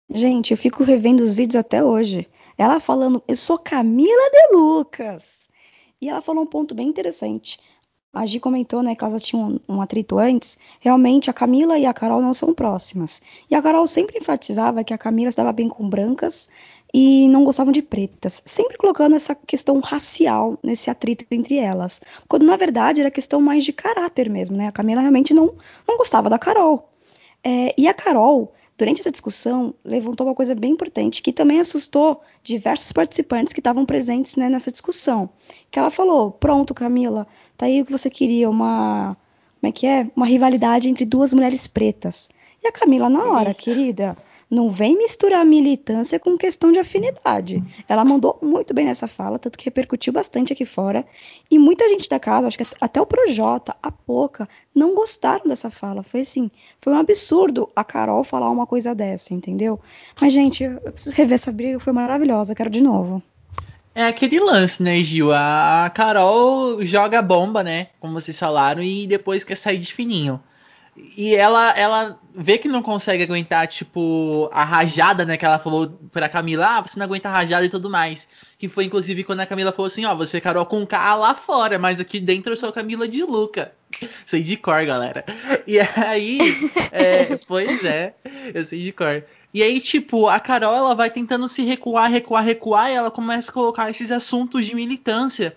[0.10, 2.30] Gente, eu fico revendo os vídeos até hoje.
[2.58, 5.48] Ela falando, eu sou Camila de Lucas.
[6.02, 7.60] E ela falou um ponto bem interessante
[8.14, 10.58] a Gi comentou, né, que elas tinham um, um, atrito antes.
[10.80, 13.22] Realmente, a Camila e a Carol não são próximas.
[13.50, 16.50] E a Carol sempre enfatizava que a Camila estava bem com brancas
[16.94, 22.46] e não gostavam de pretas, sempre colocando essa questão racial nesse atrito entre elas, quando
[22.46, 24.68] na verdade era questão mais de caráter mesmo, né?
[24.68, 25.54] A Camila realmente não,
[25.88, 26.90] não gostava da Carol.
[27.44, 32.22] É, e a Carol, durante essa discussão, levantou uma coisa bem importante que também assustou
[32.42, 35.30] diversos participantes que estavam presentes né, nessa discussão.
[35.70, 37.28] Que ela falou: Pronto, Camila,
[37.60, 39.18] Tá aí o que você queria, uma.
[39.60, 40.10] Como é que é?
[40.16, 42.30] Uma rivalidade entre duas mulheres pretas.
[42.64, 43.60] E a Camila, na hora, Isso.
[43.60, 44.16] querida,
[44.50, 47.62] não vem misturar militância com questão de afinidade.
[47.86, 51.06] Ela mandou muito bem nessa fala, tanto que repercutiu bastante aqui fora.
[51.52, 55.70] E muita gente da casa, acho que até o Projota, a Poca, não gostaram dessa
[55.70, 56.02] fala.
[56.02, 59.78] Foi assim, foi um absurdo a Carol falar uma coisa dessa, entendeu?
[60.20, 63.22] Mas, gente, eu preciso rever essa briga, foi maravilhosa, quero de novo.
[64.00, 65.34] É aquele lance, né, Gil?
[65.34, 67.88] A Carol joga bomba, né?
[68.00, 70.42] Como vocês falaram, e depois quer sair de fininho.
[71.18, 75.36] E ela, ela vê que não consegue aguentar, tipo, a rajada, né?
[75.36, 78.26] Que ela falou pra Camila, ah, você não aguenta a rajada e tudo mais.
[78.58, 81.34] Que foi, inclusive, quando a Camila falou assim, ó, você é Carol com K lá
[81.34, 83.74] fora, mas aqui dentro eu sou Camila de Luca.
[84.26, 85.26] Sei de cor, galera.
[85.68, 86.40] E aí,
[86.94, 88.14] é, pois é,
[88.54, 89.26] eu sei de cor.
[89.54, 93.50] E aí, tipo, a Carol ela vai tentando se recuar, recuar, recuar, e ela começa
[93.50, 95.56] a colocar esses assuntos de militância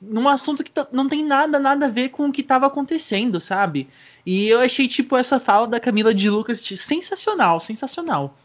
[0.00, 3.88] num assunto que não tem nada, nada a ver com o que estava acontecendo, sabe?
[4.24, 8.36] E eu achei, tipo, essa fala da Camila de Lucas sensacional, sensacional.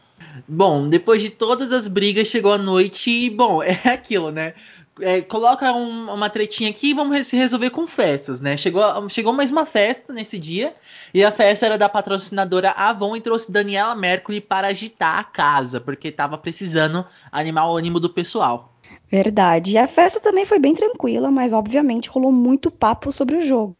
[0.48, 4.54] Bom, depois de todas as brigas, chegou a noite e, bom, é aquilo, né?
[5.00, 8.56] É, coloca um, uma tretinha aqui e vamos se resolver com festas, né?
[8.56, 10.74] Chegou, chegou mais uma festa nesse dia
[11.14, 15.80] e a festa era da patrocinadora Avon e trouxe Daniela Mercury para agitar a casa,
[15.80, 18.74] porque estava precisando animar o ânimo do pessoal.
[19.10, 19.72] Verdade.
[19.72, 23.76] E a festa também foi bem tranquila, mas obviamente rolou muito papo sobre o jogo.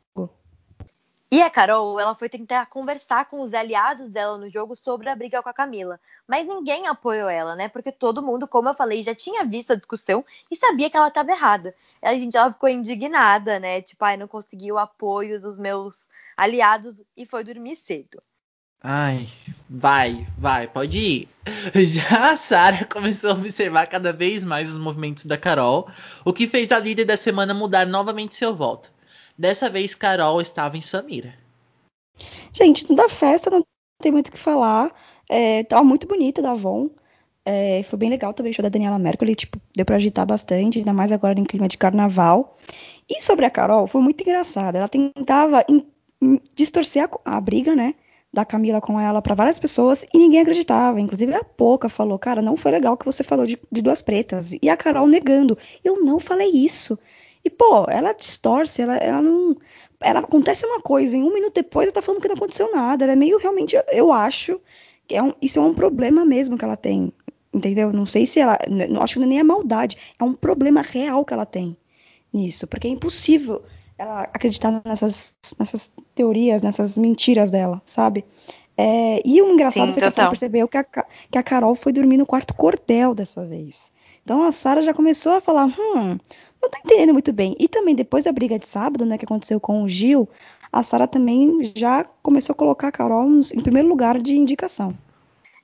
[1.32, 5.16] E a Carol, ela foi tentar conversar com os aliados dela no jogo sobre a
[5.16, 5.98] briga com a Camila.
[6.28, 7.70] Mas ninguém apoiou ela, né?
[7.70, 11.08] Porque todo mundo, como eu falei, já tinha visto a discussão e sabia que ela
[11.08, 11.74] estava errada.
[12.02, 13.80] A gente ela ficou indignada, né?
[13.80, 18.22] Tipo, ai, não consegui o apoio dos meus aliados e foi dormir cedo.
[18.82, 19.26] Ai,
[19.70, 21.28] vai, vai, pode ir.
[21.74, 25.88] Já a Sarah começou a observar cada vez mais os movimentos da Carol,
[26.26, 28.92] o que fez a líder da semana mudar novamente seu voto.
[29.36, 31.34] Dessa vez, Carol estava em sua mira.
[32.52, 33.64] Gente, da festa não
[34.00, 34.92] tem muito o que falar.
[35.28, 36.90] É, tava muito bonita da Avon.
[37.44, 39.34] É, foi bem legal também o show da Daniela Mercury.
[39.34, 42.56] Tipo, deu pra agitar bastante, ainda mais agora em clima de carnaval.
[43.08, 44.76] E sobre a Carol, foi muito engraçado.
[44.76, 45.64] Ela tentava
[46.54, 47.94] distorcer a, a briga, né?
[48.32, 51.00] da Camila com ela para várias pessoas e ninguém acreditava.
[51.00, 54.52] Inclusive a Poca falou, cara, não foi legal que você falou de, de, duas pretas.
[54.62, 56.98] E a Carol negando, eu não falei isso.
[57.44, 59.56] E, pô, ela distorce, ela, ela não.
[60.00, 63.04] Ela acontece uma coisa, em um minuto depois ela tá falando que não aconteceu nada.
[63.04, 64.60] Ela é meio realmente, eu acho,
[65.06, 67.12] que é um, isso é um problema mesmo que ela tem.
[67.52, 67.92] Entendeu?
[67.92, 68.58] Não sei se ela.
[68.88, 69.98] Não acho que nem é maldade.
[70.18, 71.76] É um problema real que ela tem
[72.32, 72.66] nisso.
[72.66, 73.62] Porque é impossível
[73.98, 78.24] ela acreditar nessas, nessas teorias, nessas mentiras dela, sabe?
[78.76, 81.92] É, e o engraçado Sim, foi que ela percebeu que a, que a Carol foi
[81.92, 83.91] dormir no quarto cordel dessa vez.
[84.24, 86.18] Então a Sara já começou a falar: hum,
[86.62, 87.56] não tô entendendo muito bem.
[87.58, 90.28] E também depois da briga de sábado, né, que aconteceu com o Gil,
[90.72, 94.96] a Sara também já começou a colocar a Carol em primeiro lugar de indicação.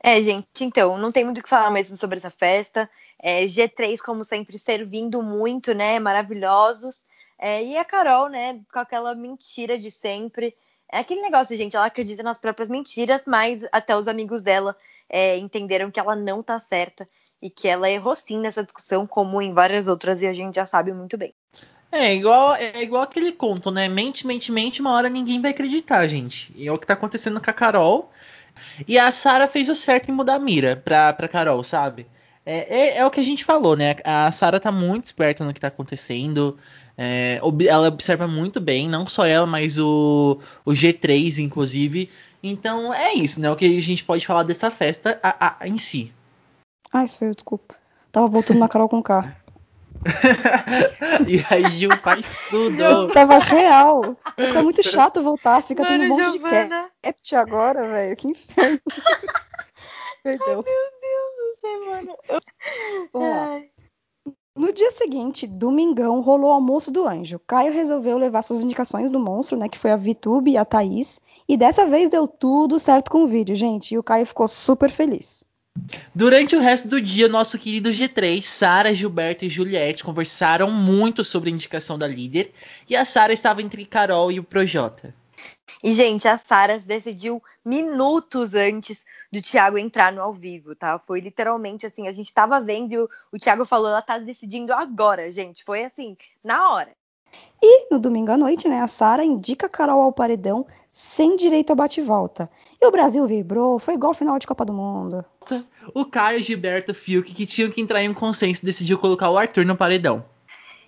[0.03, 2.89] É, gente, então, não tem muito o que falar mesmo sobre essa festa.
[3.21, 5.99] É, G3, como sempre, servindo muito, né?
[5.99, 7.03] Maravilhosos.
[7.39, 10.55] É, e a Carol, né, com aquela mentira de sempre.
[10.91, 14.77] É aquele negócio, gente, ela acredita nas próprias mentiras, mas até os amigos dela
[15.09, 17.07] é, entenderam que ela não tá certa
[17.41, 20.67] e que ela errou sim nessa discussão, como em várias outras, e a gente já
[20.67, 21.35] sabe muito bem.
[21.91, 23.89] É igual, é igual aquele conto, né?
[23.89, 26.53] Mente, mente, mente, uma hora ninguém vai acreditar, gente.
[26.55, 28.11] E é o que tá acontecendo com a Carol.
[28.87, 32.07] E a Sara fez o certo em mudar a mira pra, pra Carol, sabe?
[32.45, 33.97] É, é, é o que a gente falou, né?
[34.05, 36.59] A Sara tá muito esperta no que tá acontecendo.
[37.01, 42.11] É, ela observa muito bem, não só ela, mas o, o G3, inclusive.
[42.43, 43.49] Então é isso, né?
[43.51, 46.13] O que a gente pode falar dessa festa a, a, em si.
[46.93, 47.77] Ah, isso foi, desculpa.
[48.11, 49.37] Tava voltando na Carol com K.
[51.27, 52.83] e a Gil faz tudo.
[52.83, 54.17] Eu tava real.
[54.37, 56.85] Tá muito chato voltar, fica Mano, tendo um monte Giovana.
[56.85, 58.17] de capt agora, velho.
[58.17, 58.81] Que inferno.
[60.23, 60.47] Perdeu.
[60.47, 62.19] Meu Deus do céu, mano.
[62.29, 62.41] Eu-
[63.13, 63.51] Vamos lá.
[63.53, 63.71] Ai.
[64.59, 67.41] No dia seguinte, domingão, rolou o almoço do anjo.
[67.47, 69.69] Caio resolveu levar suas indicações do monstro, né?
[69.69, 71.21] Que foi a Vitube e a Thaís.
[71.49, 73.95] E dessa vez deu tudo certo com o vídeo, gente.
[73.95, 75.45] E o Caio ficou super feliz.
[76.13, 81.51] Durante o resto do dia, nosso querido G3, Sara, Gilberto e Juliette conversaram muito sobre
[81.51, 82.53] a indicação da líder.
[82.91, 85.15] E a Sara estava entre Carol e o Projota.
[85.85, 88.99] E, gente, a Sara decidiu minutos antes
[89.31, 90.99] do Thiago entrar no ao vivo, tá?
[90.99, 94.73] Foi literalmente assim, a gente tava vendo e o, o Thiago falou, ela tá decidindo
[94.73, 95.65] agora, gente.
[95.65, 96.91] Foi assim, na hora.
[97.63, 98.81] E no domingo à noite, né?
[98.81, 102.51] A Sara indica a Carol ao paredão sem direito a bate-volta.
[102.81, 105.25] E o Brasil vibrou, foi igual final de Copa do Mundo.
[105.95, 109.65] O Caio, Gilberto Fiuk, que tinham que entrar em um consenso, decidiu colocar o Arthur
[109.65, 110.25] no paredão.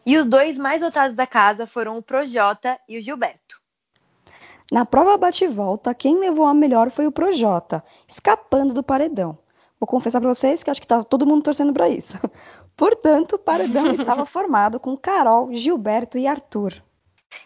[0.05, 3.60] E os dois mais votados da casa foram o Projota e o Gilberto.
[4.71, 9.37] Na prova bate-volta, quem levou a melhor foi o Projota, escapando do paredão.
[9.81, 12.19] Vou confessar pra vocês que acho que tá todo mundo torcendo pra isso.
[12.77, 16.75] Portanto, o paredão estava formado com Carol, Gilberto e Arthur.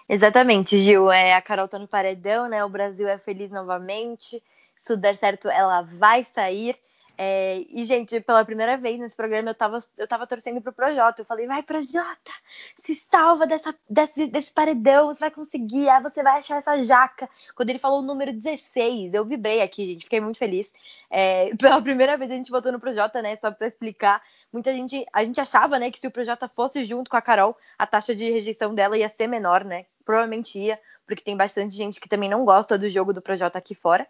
[0.09, 1.11] Exatamente, Gil.
[1.11, 2.65] É, a Carol tá no paredão, né?
[2.65, 4.43] O Brasil é feliz novamente.
[4.77, 6.77] Se tudo der certo, ela vai sair.
[7.17, 11.23] É, e, gente, pela primeira vez nesse programa eu tava, eu tava torcendo pro Projota.
[11.23, 12.33] Eu falei, vai, Projota,
[12.77, 17.29] se salva dessa, desse, desse paredão, você vai conseguir, aí você vai achar essa jaca.
[17.55, 20.73] Quando ele falou o número 16, eu vibrei aqui, gente, fiquei muito feliz.
[21.09, 23.37] É, pela primeira vez a gente votou no Projota, né?
[23.37, 24.21] Só pra explicar.
[24.53, 27.57] Muita gente, a gente achava, né, que se o Projota fosse junto com a Carol,
[27.79, 29.87] a taxa de rejeição dela ia ser menor, né?
[30.05, 33.75] Provavelmente ia, porque tem bastante gente que também não gosta do jogo do Projota aqui
[33.75, 34.07] fora.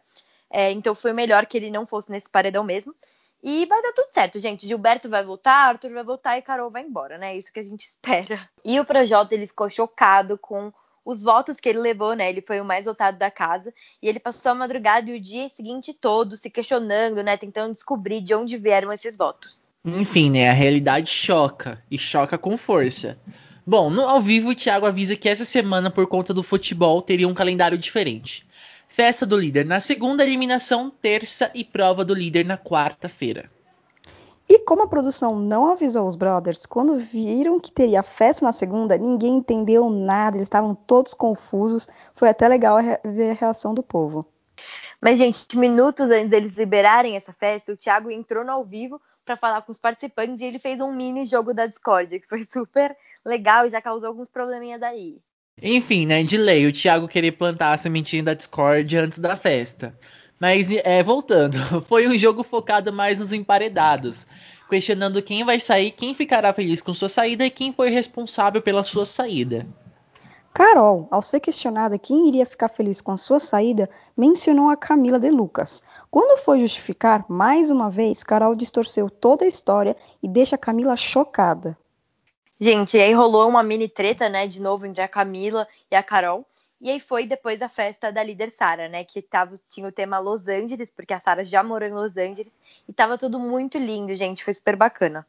[0.55, 2.95] É, então foi melhor que ele não fosse nesse paredão mesmo.
[3.43, 4.69] E vai dar tudo certo, gente.
[4.69, 7.35] Gilberto vai voltar, Arthur vai voltar e Carol vai embora, né?
[7.35, 8.49] É isso que a gente espera.
[8.64, 10.73] E o Projota, ele ficou chocado com
[11.05, 12.31] os votos que ele levou, né?
[12.31, 13.75] Ele foi o mais votado da casa.
[14.01, 17.37] E ele passou a madrugada e o dia seguinte todo se questionando, né?
[17.37, 19.69] Tentando descobrir de onde vieram esses votos.
[19.85, 20.49] Enfim, né?
[20.49, 21.83] A realidade choca.
[21.90, 23.19] E choca com força.
[23.67, 27.27] Bom, no ao vivo, o Thiago avisa que essa semana, por conta do futebol, teria
[27.27, 28.47] um calendário diferente.
[28.94, 33.50] Festa do líder na segunda, eliminação terça e prova do líder na quarta-feira.
[34.48, 38.96] E como a produção não avisou os brothers, quando viram que teria festa na segunda,
[38.96, 41.88] ninguém entendeu nada, eles estavam todos confusos.
[42.14, 44.24] Foi até legal ver a reação do povo.
[45.02, 49.37] Mas, gente, minutos antes deles liberarem essa festa, o Thiago entrou no ao vivo para
[49.37, 52.96] falar com os participantes e ele fez um mini jogo da Discord, que foi super
[53.24, 55.18] legal e já causou alguns probleminhas aí.
[55.62, 56.23] Enfim, né?
[56.23, 59.97] De lei, o Thiago querer plantar a sementinha da Discord antes da festa.
[60.38, 64.27] Mas, é, voltando, foi um jogo focado mais nos emparedados,
[64.69, 68.83] questionando quem vai sair, quem ficará feliz com sua saída e quem foi responsável pela
[68.83, 69.67] sua saída.
[70.53, 75.19] Carol, ao ser questionada quem iria ficar feliz com a sua saída, mencionou a Camila
[75.19, 75.83] de Lucas.
[76.11, 81.77] Quando foi justificar, mais uma vez, Carol distorceu toda a história e deixa Camila chocada.
[82.61, 86.47] Gente, aí rolou uma mini treta, né, de novo entre a Camila e a Carol.
[86.81, 90.19] E aí foi depois da festa da líder Sara, né, que tava, tinha o tema
[90.19, 92.53] Los Angeles, porque a Sara já morou em Los Angeles,
[92.88, 95.27] e tava tudo muito lindo, gente, foi super bacana.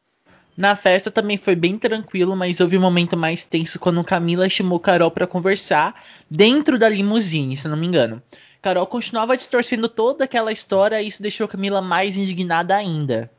[0.56, 4.80] Na festa também foi bem tranquilo, mas houve um momento mais tenso quando Camila chamou
[4.80, 8.22] Carol para conversar dentro da limusine, se não me engano.
[8.62, 13.30] Carol continuava distorcendo toda aquela história e isso deixou Camila mais indignada ainda.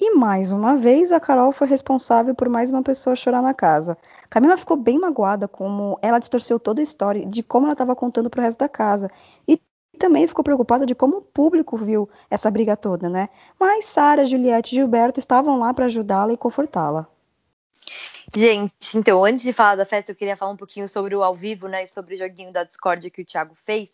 [0.00, 3.98] E mais uma vez, a Carol foi responsável por mais uma pessoa chorar na casa.
[4.30, 8.30] Camila ficou bem magoada como ela distorceu toda a história de como ela estava contando
[8.30, 9.10] para o resto da casa.
[9.46, 9.60] E
[9.98, 13.28] também ficou preocupada de como o público viu essa briga toda, né?
[13.60, 17.06] Mas Sara, Juliette e Gilberto estavam lá para ajudá-la e confortá-la.
[18.34, 21.34] Gente, então, antes de falar da festa, eu queria falar um pouquinho sobre o ao
[21.34, 23.90] vivo, né, e sobre o joguinho da Discord que o Thiago fez.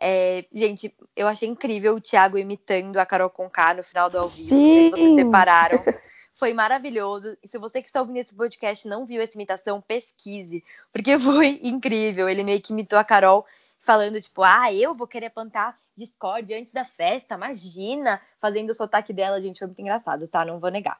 [0.00, 4.28] É, gente, eu achei incrível o Thiago imitando a Carol Conká no final do ao
[4.28, 4.48] vivo.
[4.48, 5.16] Se vocês Sim.
[5.16, 5.82] separaram.
[6.36, 7.36] Foi maravilhoso.
[7.42, 10.62] E se você que está ouvindo esse podcast não viu essa imitação, pesquise.
[10.92, 12.28] Porque foi incrível.
[12.28, 13.46] Ele meio que imitou a Carol
[13.80, 18.20] falando, tipo, ah, eu vou querer plantar Discord antes da festa, imagina!
[18.38, 20.44] Fazendo o sotaque dela, gente, foi muito engraçado, tá?
[20.44, 20.98] Não vou negar.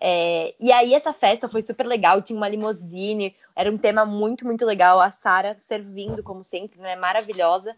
[0.00, 4.46] É, e aí essa festa foi super legal, tinha uma limousine, era um tema muito,
[4.46, 5.00] muito legal.
[5.00, 6.96] A Sara servindo, como sempre, né?
[6.96, 7.76] Maravilhosa.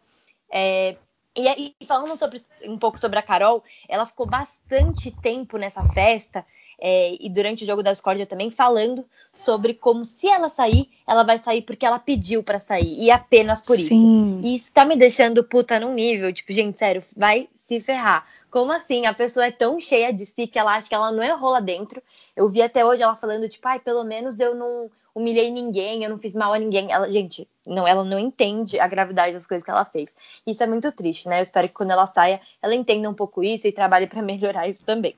[0.52, 0.98] É,
[1.36, 6.44] e, aí, falando sobre, um pouco sobre a Carol, ela ficou bastante tempo nessa festa
[6.80, 11.22] é, e durante o jogo da discórdia também falando sobre como se ela sair, ela
[11.22, 14.38] vai sair porque ela pediu para sair e apenas por Sim.
[14.38, 14.46] isso.
[14.46, 18.26] E isso tá me deixando puta num nível, tipo, gente, sério, vai se ferrar.
[18.50, 19.06] Como assim?
[19.06, 21.60] A pessoa é tão cheia de si que ela acha que ela não errou lá
[21.60, 22.02] dentro.
[22.34, 26.10] Eu vi até hoje ela falando, tipo, ai, pelo menos eu não humilhei ninguém, eu
[26.10, 26.90] não fiz mal a ninguém.
[26.90, 30.14] Ela, gente, não, ela não entende a gravidade das coisas que ela fez.
[30.46, 31.40] Isso é muito triste, né?
[31.40, 34.68] Eu espero que quando ela saia, ela entenda um pouco isso e trabalhe para melhorar
[34.68, 35.14] isso também.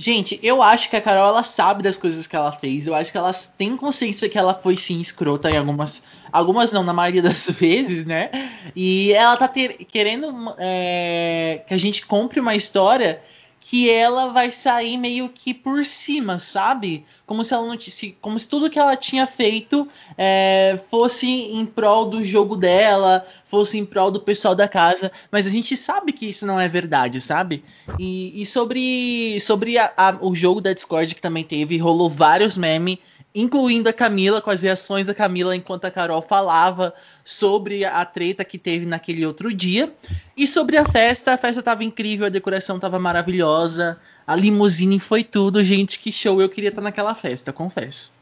[0.00, 2.86] Gente, eu acho que a Carol ela sabe das coisas que ela fez.
[2.86, 6.04] Eu acho que ela tem consciência que ela foi sim escrota em algumas.
[6.30, 8.30] Algumas não, na maioria das vezes, né?
[8.76, 13.20] E ela tá ter, querendo é, que a gente compre uma história
[13.60, 17.04] que ela vai sair meio que por cima, sabe?
[17.26, 19.86] Como se ela não se, como se tudo que ela tinha feito
[20.16, 25.46] é, fosse em prol do jogo dela, fosse em prol do pessoal da casa, mas
[25.46, 27.62] a gente sabe que isso não é verdade, sabe?
[27.98, 32.56] E, e sobre sobre a, a, o jogo da Discord que também teve, rolou vários
[32.56, 32.98] memes
[33.34, 38.44] incluindo a Camila, com as reações da Camila enquanto a Carol falava sobre a treta
[38.44, 39.92] que teve naquele outro dia.
[40.36, 45.22] E sobre a festa, a festa estava incrível, a decoração estava maravilhosa, a limusine foi
[45.22, 48.12] tudo, gente, que show, eu queria estar naquela festa, confesso.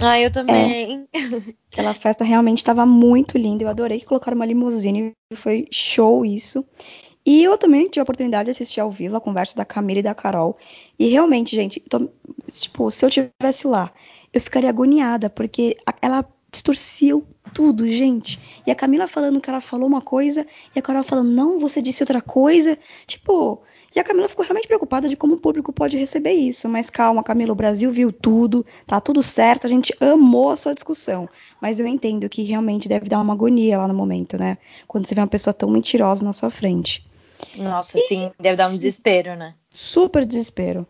[0.00, 1.06] Ah, eu também.
[1.12, 1.18] É,
[1.72, 6.64] aquela festa realmente estava muito linda, eu adorei que colocaram uma limusine, foi show isso.
[7.26, 10.02] E eu também tive a oportunidade de assistir ao vivo a conversa da Camila e
[10.02, 10.58] da Carol.
[10.98, 12.10] E realmente, gente, tô,
[12.52, 13.90] tipo, se eu tivesse lá,
[14.34, 18.40] eu ficaria agoniada, porque ela distorceu tudo, gente.
[18.66, 21.80] E a Camila falando que ela falou uma coisa, e a Carol falando, não, você
[21.80, 22.76] disse outra coisa.
[23.06, 23.62] Tipo,
[23.94, 26.68] e a Camila ficou realmente preocupada de como o público pode receber isso.
[26.68, 30.74] Mas calma, Camila, o Brasil viu tudo, tá tudo certo, a gente amou a sua
[30.74, 31.28] discussão.
[31.60, 34.58] Mas eu entendo que realmente deve dar uma agonia lá no momento, né?
[34.88, 37.06] Quando você vê uma pessoa tão mentirosa na sua frente.
[37.56, 38.02] Nossa, e...
[38.02, 39.54] sim, deve dar um desespero, né?
[39.72, 40.86] Super desespero.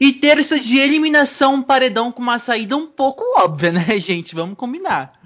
[0.00, 4.34] E terça de eliminação, um paredão com uma saída um pouco óbvia, né, gente?
[4.34, 5.20] Vamos combinar.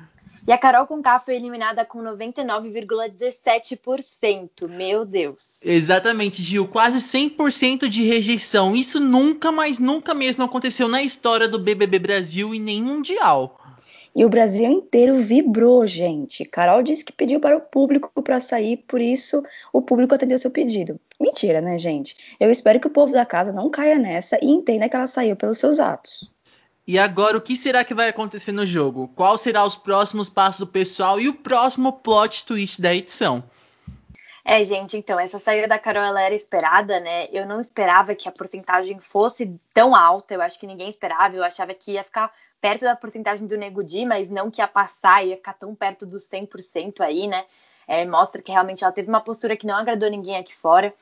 [0.48, 4.66] E a Carol Conká foi eliminada com 99,17%.
[4.66, 5.58] Meu Deus.
[5.62, 6.66] Exatamente, Gil.
[6.66, 8.74] Quase 100% de rejeição.
[8.74, 13.60] Isso nunca, mas nunca mesmo aconteceu na história do BBB Brasil e nem mundial.
[14.18, 16.44] E o Brasil inteiro vibrou, gente.
[16.44, 19.40] Carol disse que pediu para o público para sair, por isso
[19.72, 20.98] o público atendeu seu pedido.
[21.20, 22.16] Mentira, né, gente?
[22.40, 25.36] Eu espero que o povo da casa não caia nessa e entenda que ela saiu
[25.36, 26.28] pelos seus atos.
[26.84, 29.06] E agora, o que será que vai acontecer no jogo?
[29.14, 33.44] Qual será os próximos passos do pessoal e o próximo plot twist da edição?
[34.44, 37.28] É, gente, então, essa saída da Carol ela era esperada, né?
[37.30, 41.44] Eu não esperava que a porcentagem fosse tão alta, eu acho que ninguém esperava, eu
[41.44, 45.24] achava que ia ficar perto da porcentagem do Nego Di, mas não que ia passar,
[45.24, 47.44] ia ficar tão perto dos 100% aí, né?
[47.86, 50.94] É, mostra que realmente ela teve uma postura que não agradou ninguém aqui fora.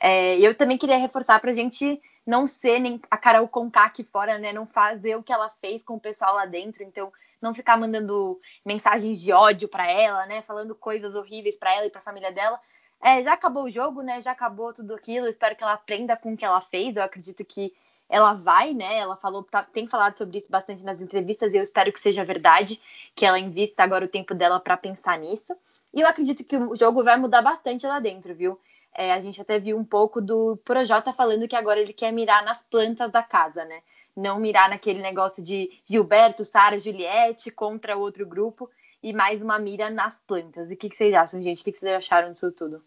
[0.00, 4.38] É, eu também queria reforçar pra gente não ser nem a Carol Conká aqui fora,
[4.38, 4.52] né?
[4.52, 6.82] Não fazer o que ela fez com o pessoal lá dentro.
[6.82, 10.42] Então, não ficar mandando mensagens de ódio para ela, né?
[10.42, 12.58] Falando coisas horríveis para ela e para a família dela.
[13.02, 14.20] É, já acabou o jogo, né?
[14.20, 15.28] Já acabou tudo aquilo.
[15.28, 16.96] Espero que ela aprenda com o que ela fez.
[16.96, 17.72] Eu acredito que
[18.08, 18.96] ela vai, né?
[18.96, 22.24] Ela falou, tá, tem falado sobre isso bastante nas entrevistas e eu espero que seja
[22.24, 22.80] verdade,
[23.14, 25.56] que ela invista agora o tempo dela para pensar nisso.
[25.92, 28.58] E eu acredito que o jogo vai mudar bastante lá dentro, viu?
[28.92, 32.44] É, a gente até viu um pouco do Projota falando que agora ele quer mirar
[32.44, 33.82] nas plantas da casa, né?
[34.16, 38.70] Não mirar naquele negócio de Gilberto, Sara, Juliette contra outro grupo
[39.02, 40.70] e mais uma mira nas plantas.
[40.70, 41.62] E o que, que, vocês acham, gente?
[41.62, 42.84] O que, que vocês acharam disso tudo?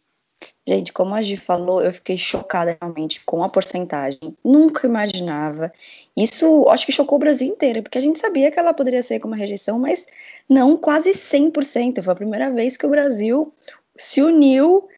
[0.67, 4.35] Gente, como a Gi falou, eu fiquei chocada realmente com a porcentagem.
[4.43, 5.71] Nunca imaginava.
[6.15, 9.21] Isso acho que chocou o Brasil inteiro, porque a gente sabia que ela poderia ser
[9.21, 10.05] com uma rejeição, mas
[10.49, 12.03] não quase 100%.
[12.03, 13.53] Foi a primeira vez que o Brasil
[13.95, 14.89] se uniu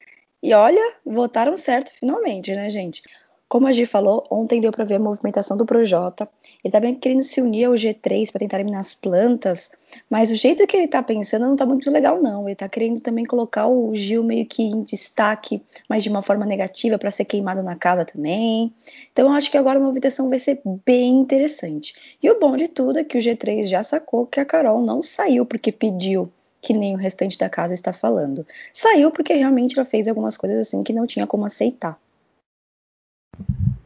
[0.41, 3.03] e olha, votaram certo finalmente, né, gente?
[3.49, 6.29] Como a Gi falou, ontem deu para ver a movimentação do Projota.
[6.63, 9.71] Ele tá bem querendo se unir ao G3 para tentar eliminar as plantas,
[10.07, 12.47] mas o jeito que ele tá pensando não tá muito legal, não.
[12.47, 16.45] Ele tá querendo também colocar o Gil meio que em destaque, mas de uma forma
[16.45, 18.71] negativa, para ser queimado na casa também.
[19.11, 21.95] Então eu acho que agora a movimentação vai ser bem interessante.
[22.21, 25.01] E o bom de tudo é que o G3 já sacou que a Carol não
[25.01, 26.31] saiu porque pediu
[26.61, 28.45] que nem o restante da casa está falando.
[28.71, 31.97] Saiu porque realmente ela fez algumas coisas assim que não tinha como aceitar.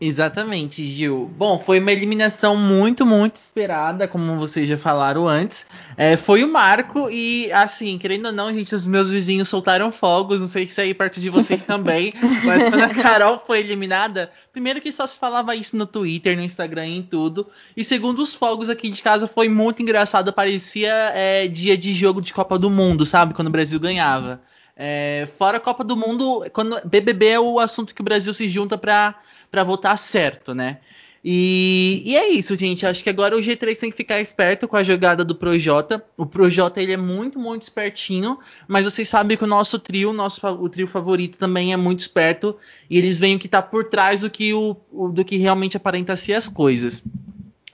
[0.05, 1.31] Exatamente, Gil.
[1.37, 5.65] Bom, foi uma eliminação muito, muito esperada, como vocês já falaram antes.
[5.95, 10.41] É, foi o Marco e, assim, querendo ou não, gente, os meus vizinhos soltaram fogos.
[10.41, 12.11] Não sei se aí perto de vocês também.
[12.43, 16.43] mas quando a Carol foi eliminada, primeiro que só se falava isso no Twitter, no
[16.43, 17.47] Instagram e em tudo.
[17.77, 20.33] E segundo, os fogos aqui de casa foi muito engraçado.
[20.33, 23.33] Parecia é, dia de jogo de Copa do Mundo, sabe?
[23.33, 24.41] Quando o Brasil ganhava.
[24.75, 28.49] É, fora a Copa do Mundo, quando BBB é o assunto que o Brasil se
[28.49, 29.15] junta para
[29.53, 30.79] para votar certo, né?
[31.23, 32.87] E, e, é isso, gente.
[32.87, 36.03] Acho que agora o G3 tem que ficar esperto com a jogada do Projota.
[36.17, 40.45] O Projota ele é muito, muito espertinho, mas vocês sabem que o nosso trio, nosso,
[40.47, 42.57] o trio favorito também é muito esperto
[42.89, 44.75] e eles veem o que está por trás do que, o,
[45.13, 47.03] do que realmente aparenta ser as coisas.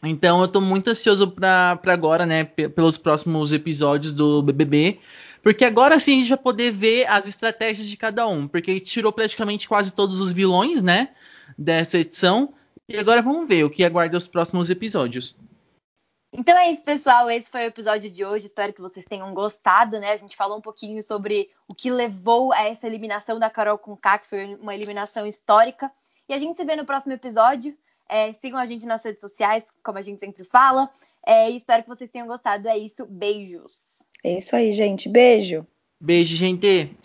[0.04, 5.00] Então eu estou muito ansioso para agora, né, pelos próximos episódios do BBB.
[5.42, 8.50] Porque agora sim a gente vai poder ver as estratégias de cada um.
[8.50, 11.10] Porque tirou praticamente quase todos os vilões, né?
[11.58, 12.54] Dessa edição.
[12.88, 15.36] E agora vamos ver o que aguarda os próximos episódios.
[16.32, 17.30] Então é isso, pessoal.
[17.30, 18.46] Esse foi o episódio de hoje.
[18.46, 20.12] Espero que vocês tenham gostado, né?
[20.12, 23.96] A gente falou um pouquinho sobre o que levou a essa eliminação da Carol com
[23.98, 25.92] K, que foi uma eliminação histórica.
[26.28, 27.76] E a gente se vê no próximo episódio.
[28.08, 30.90] É, sigam a gente nas redes sociais, como a gente sempre fala.
[31.26, 32.68] É, e espero que vocês tenham gostado.
[32.68, 33.06] É isso.
[33.06, 34.04] Beijos.
[34.24, 35.10] É isso aí, gente.
[35.10, 35.66] Beijo.
[36.00, 36.96] Beijo, gente.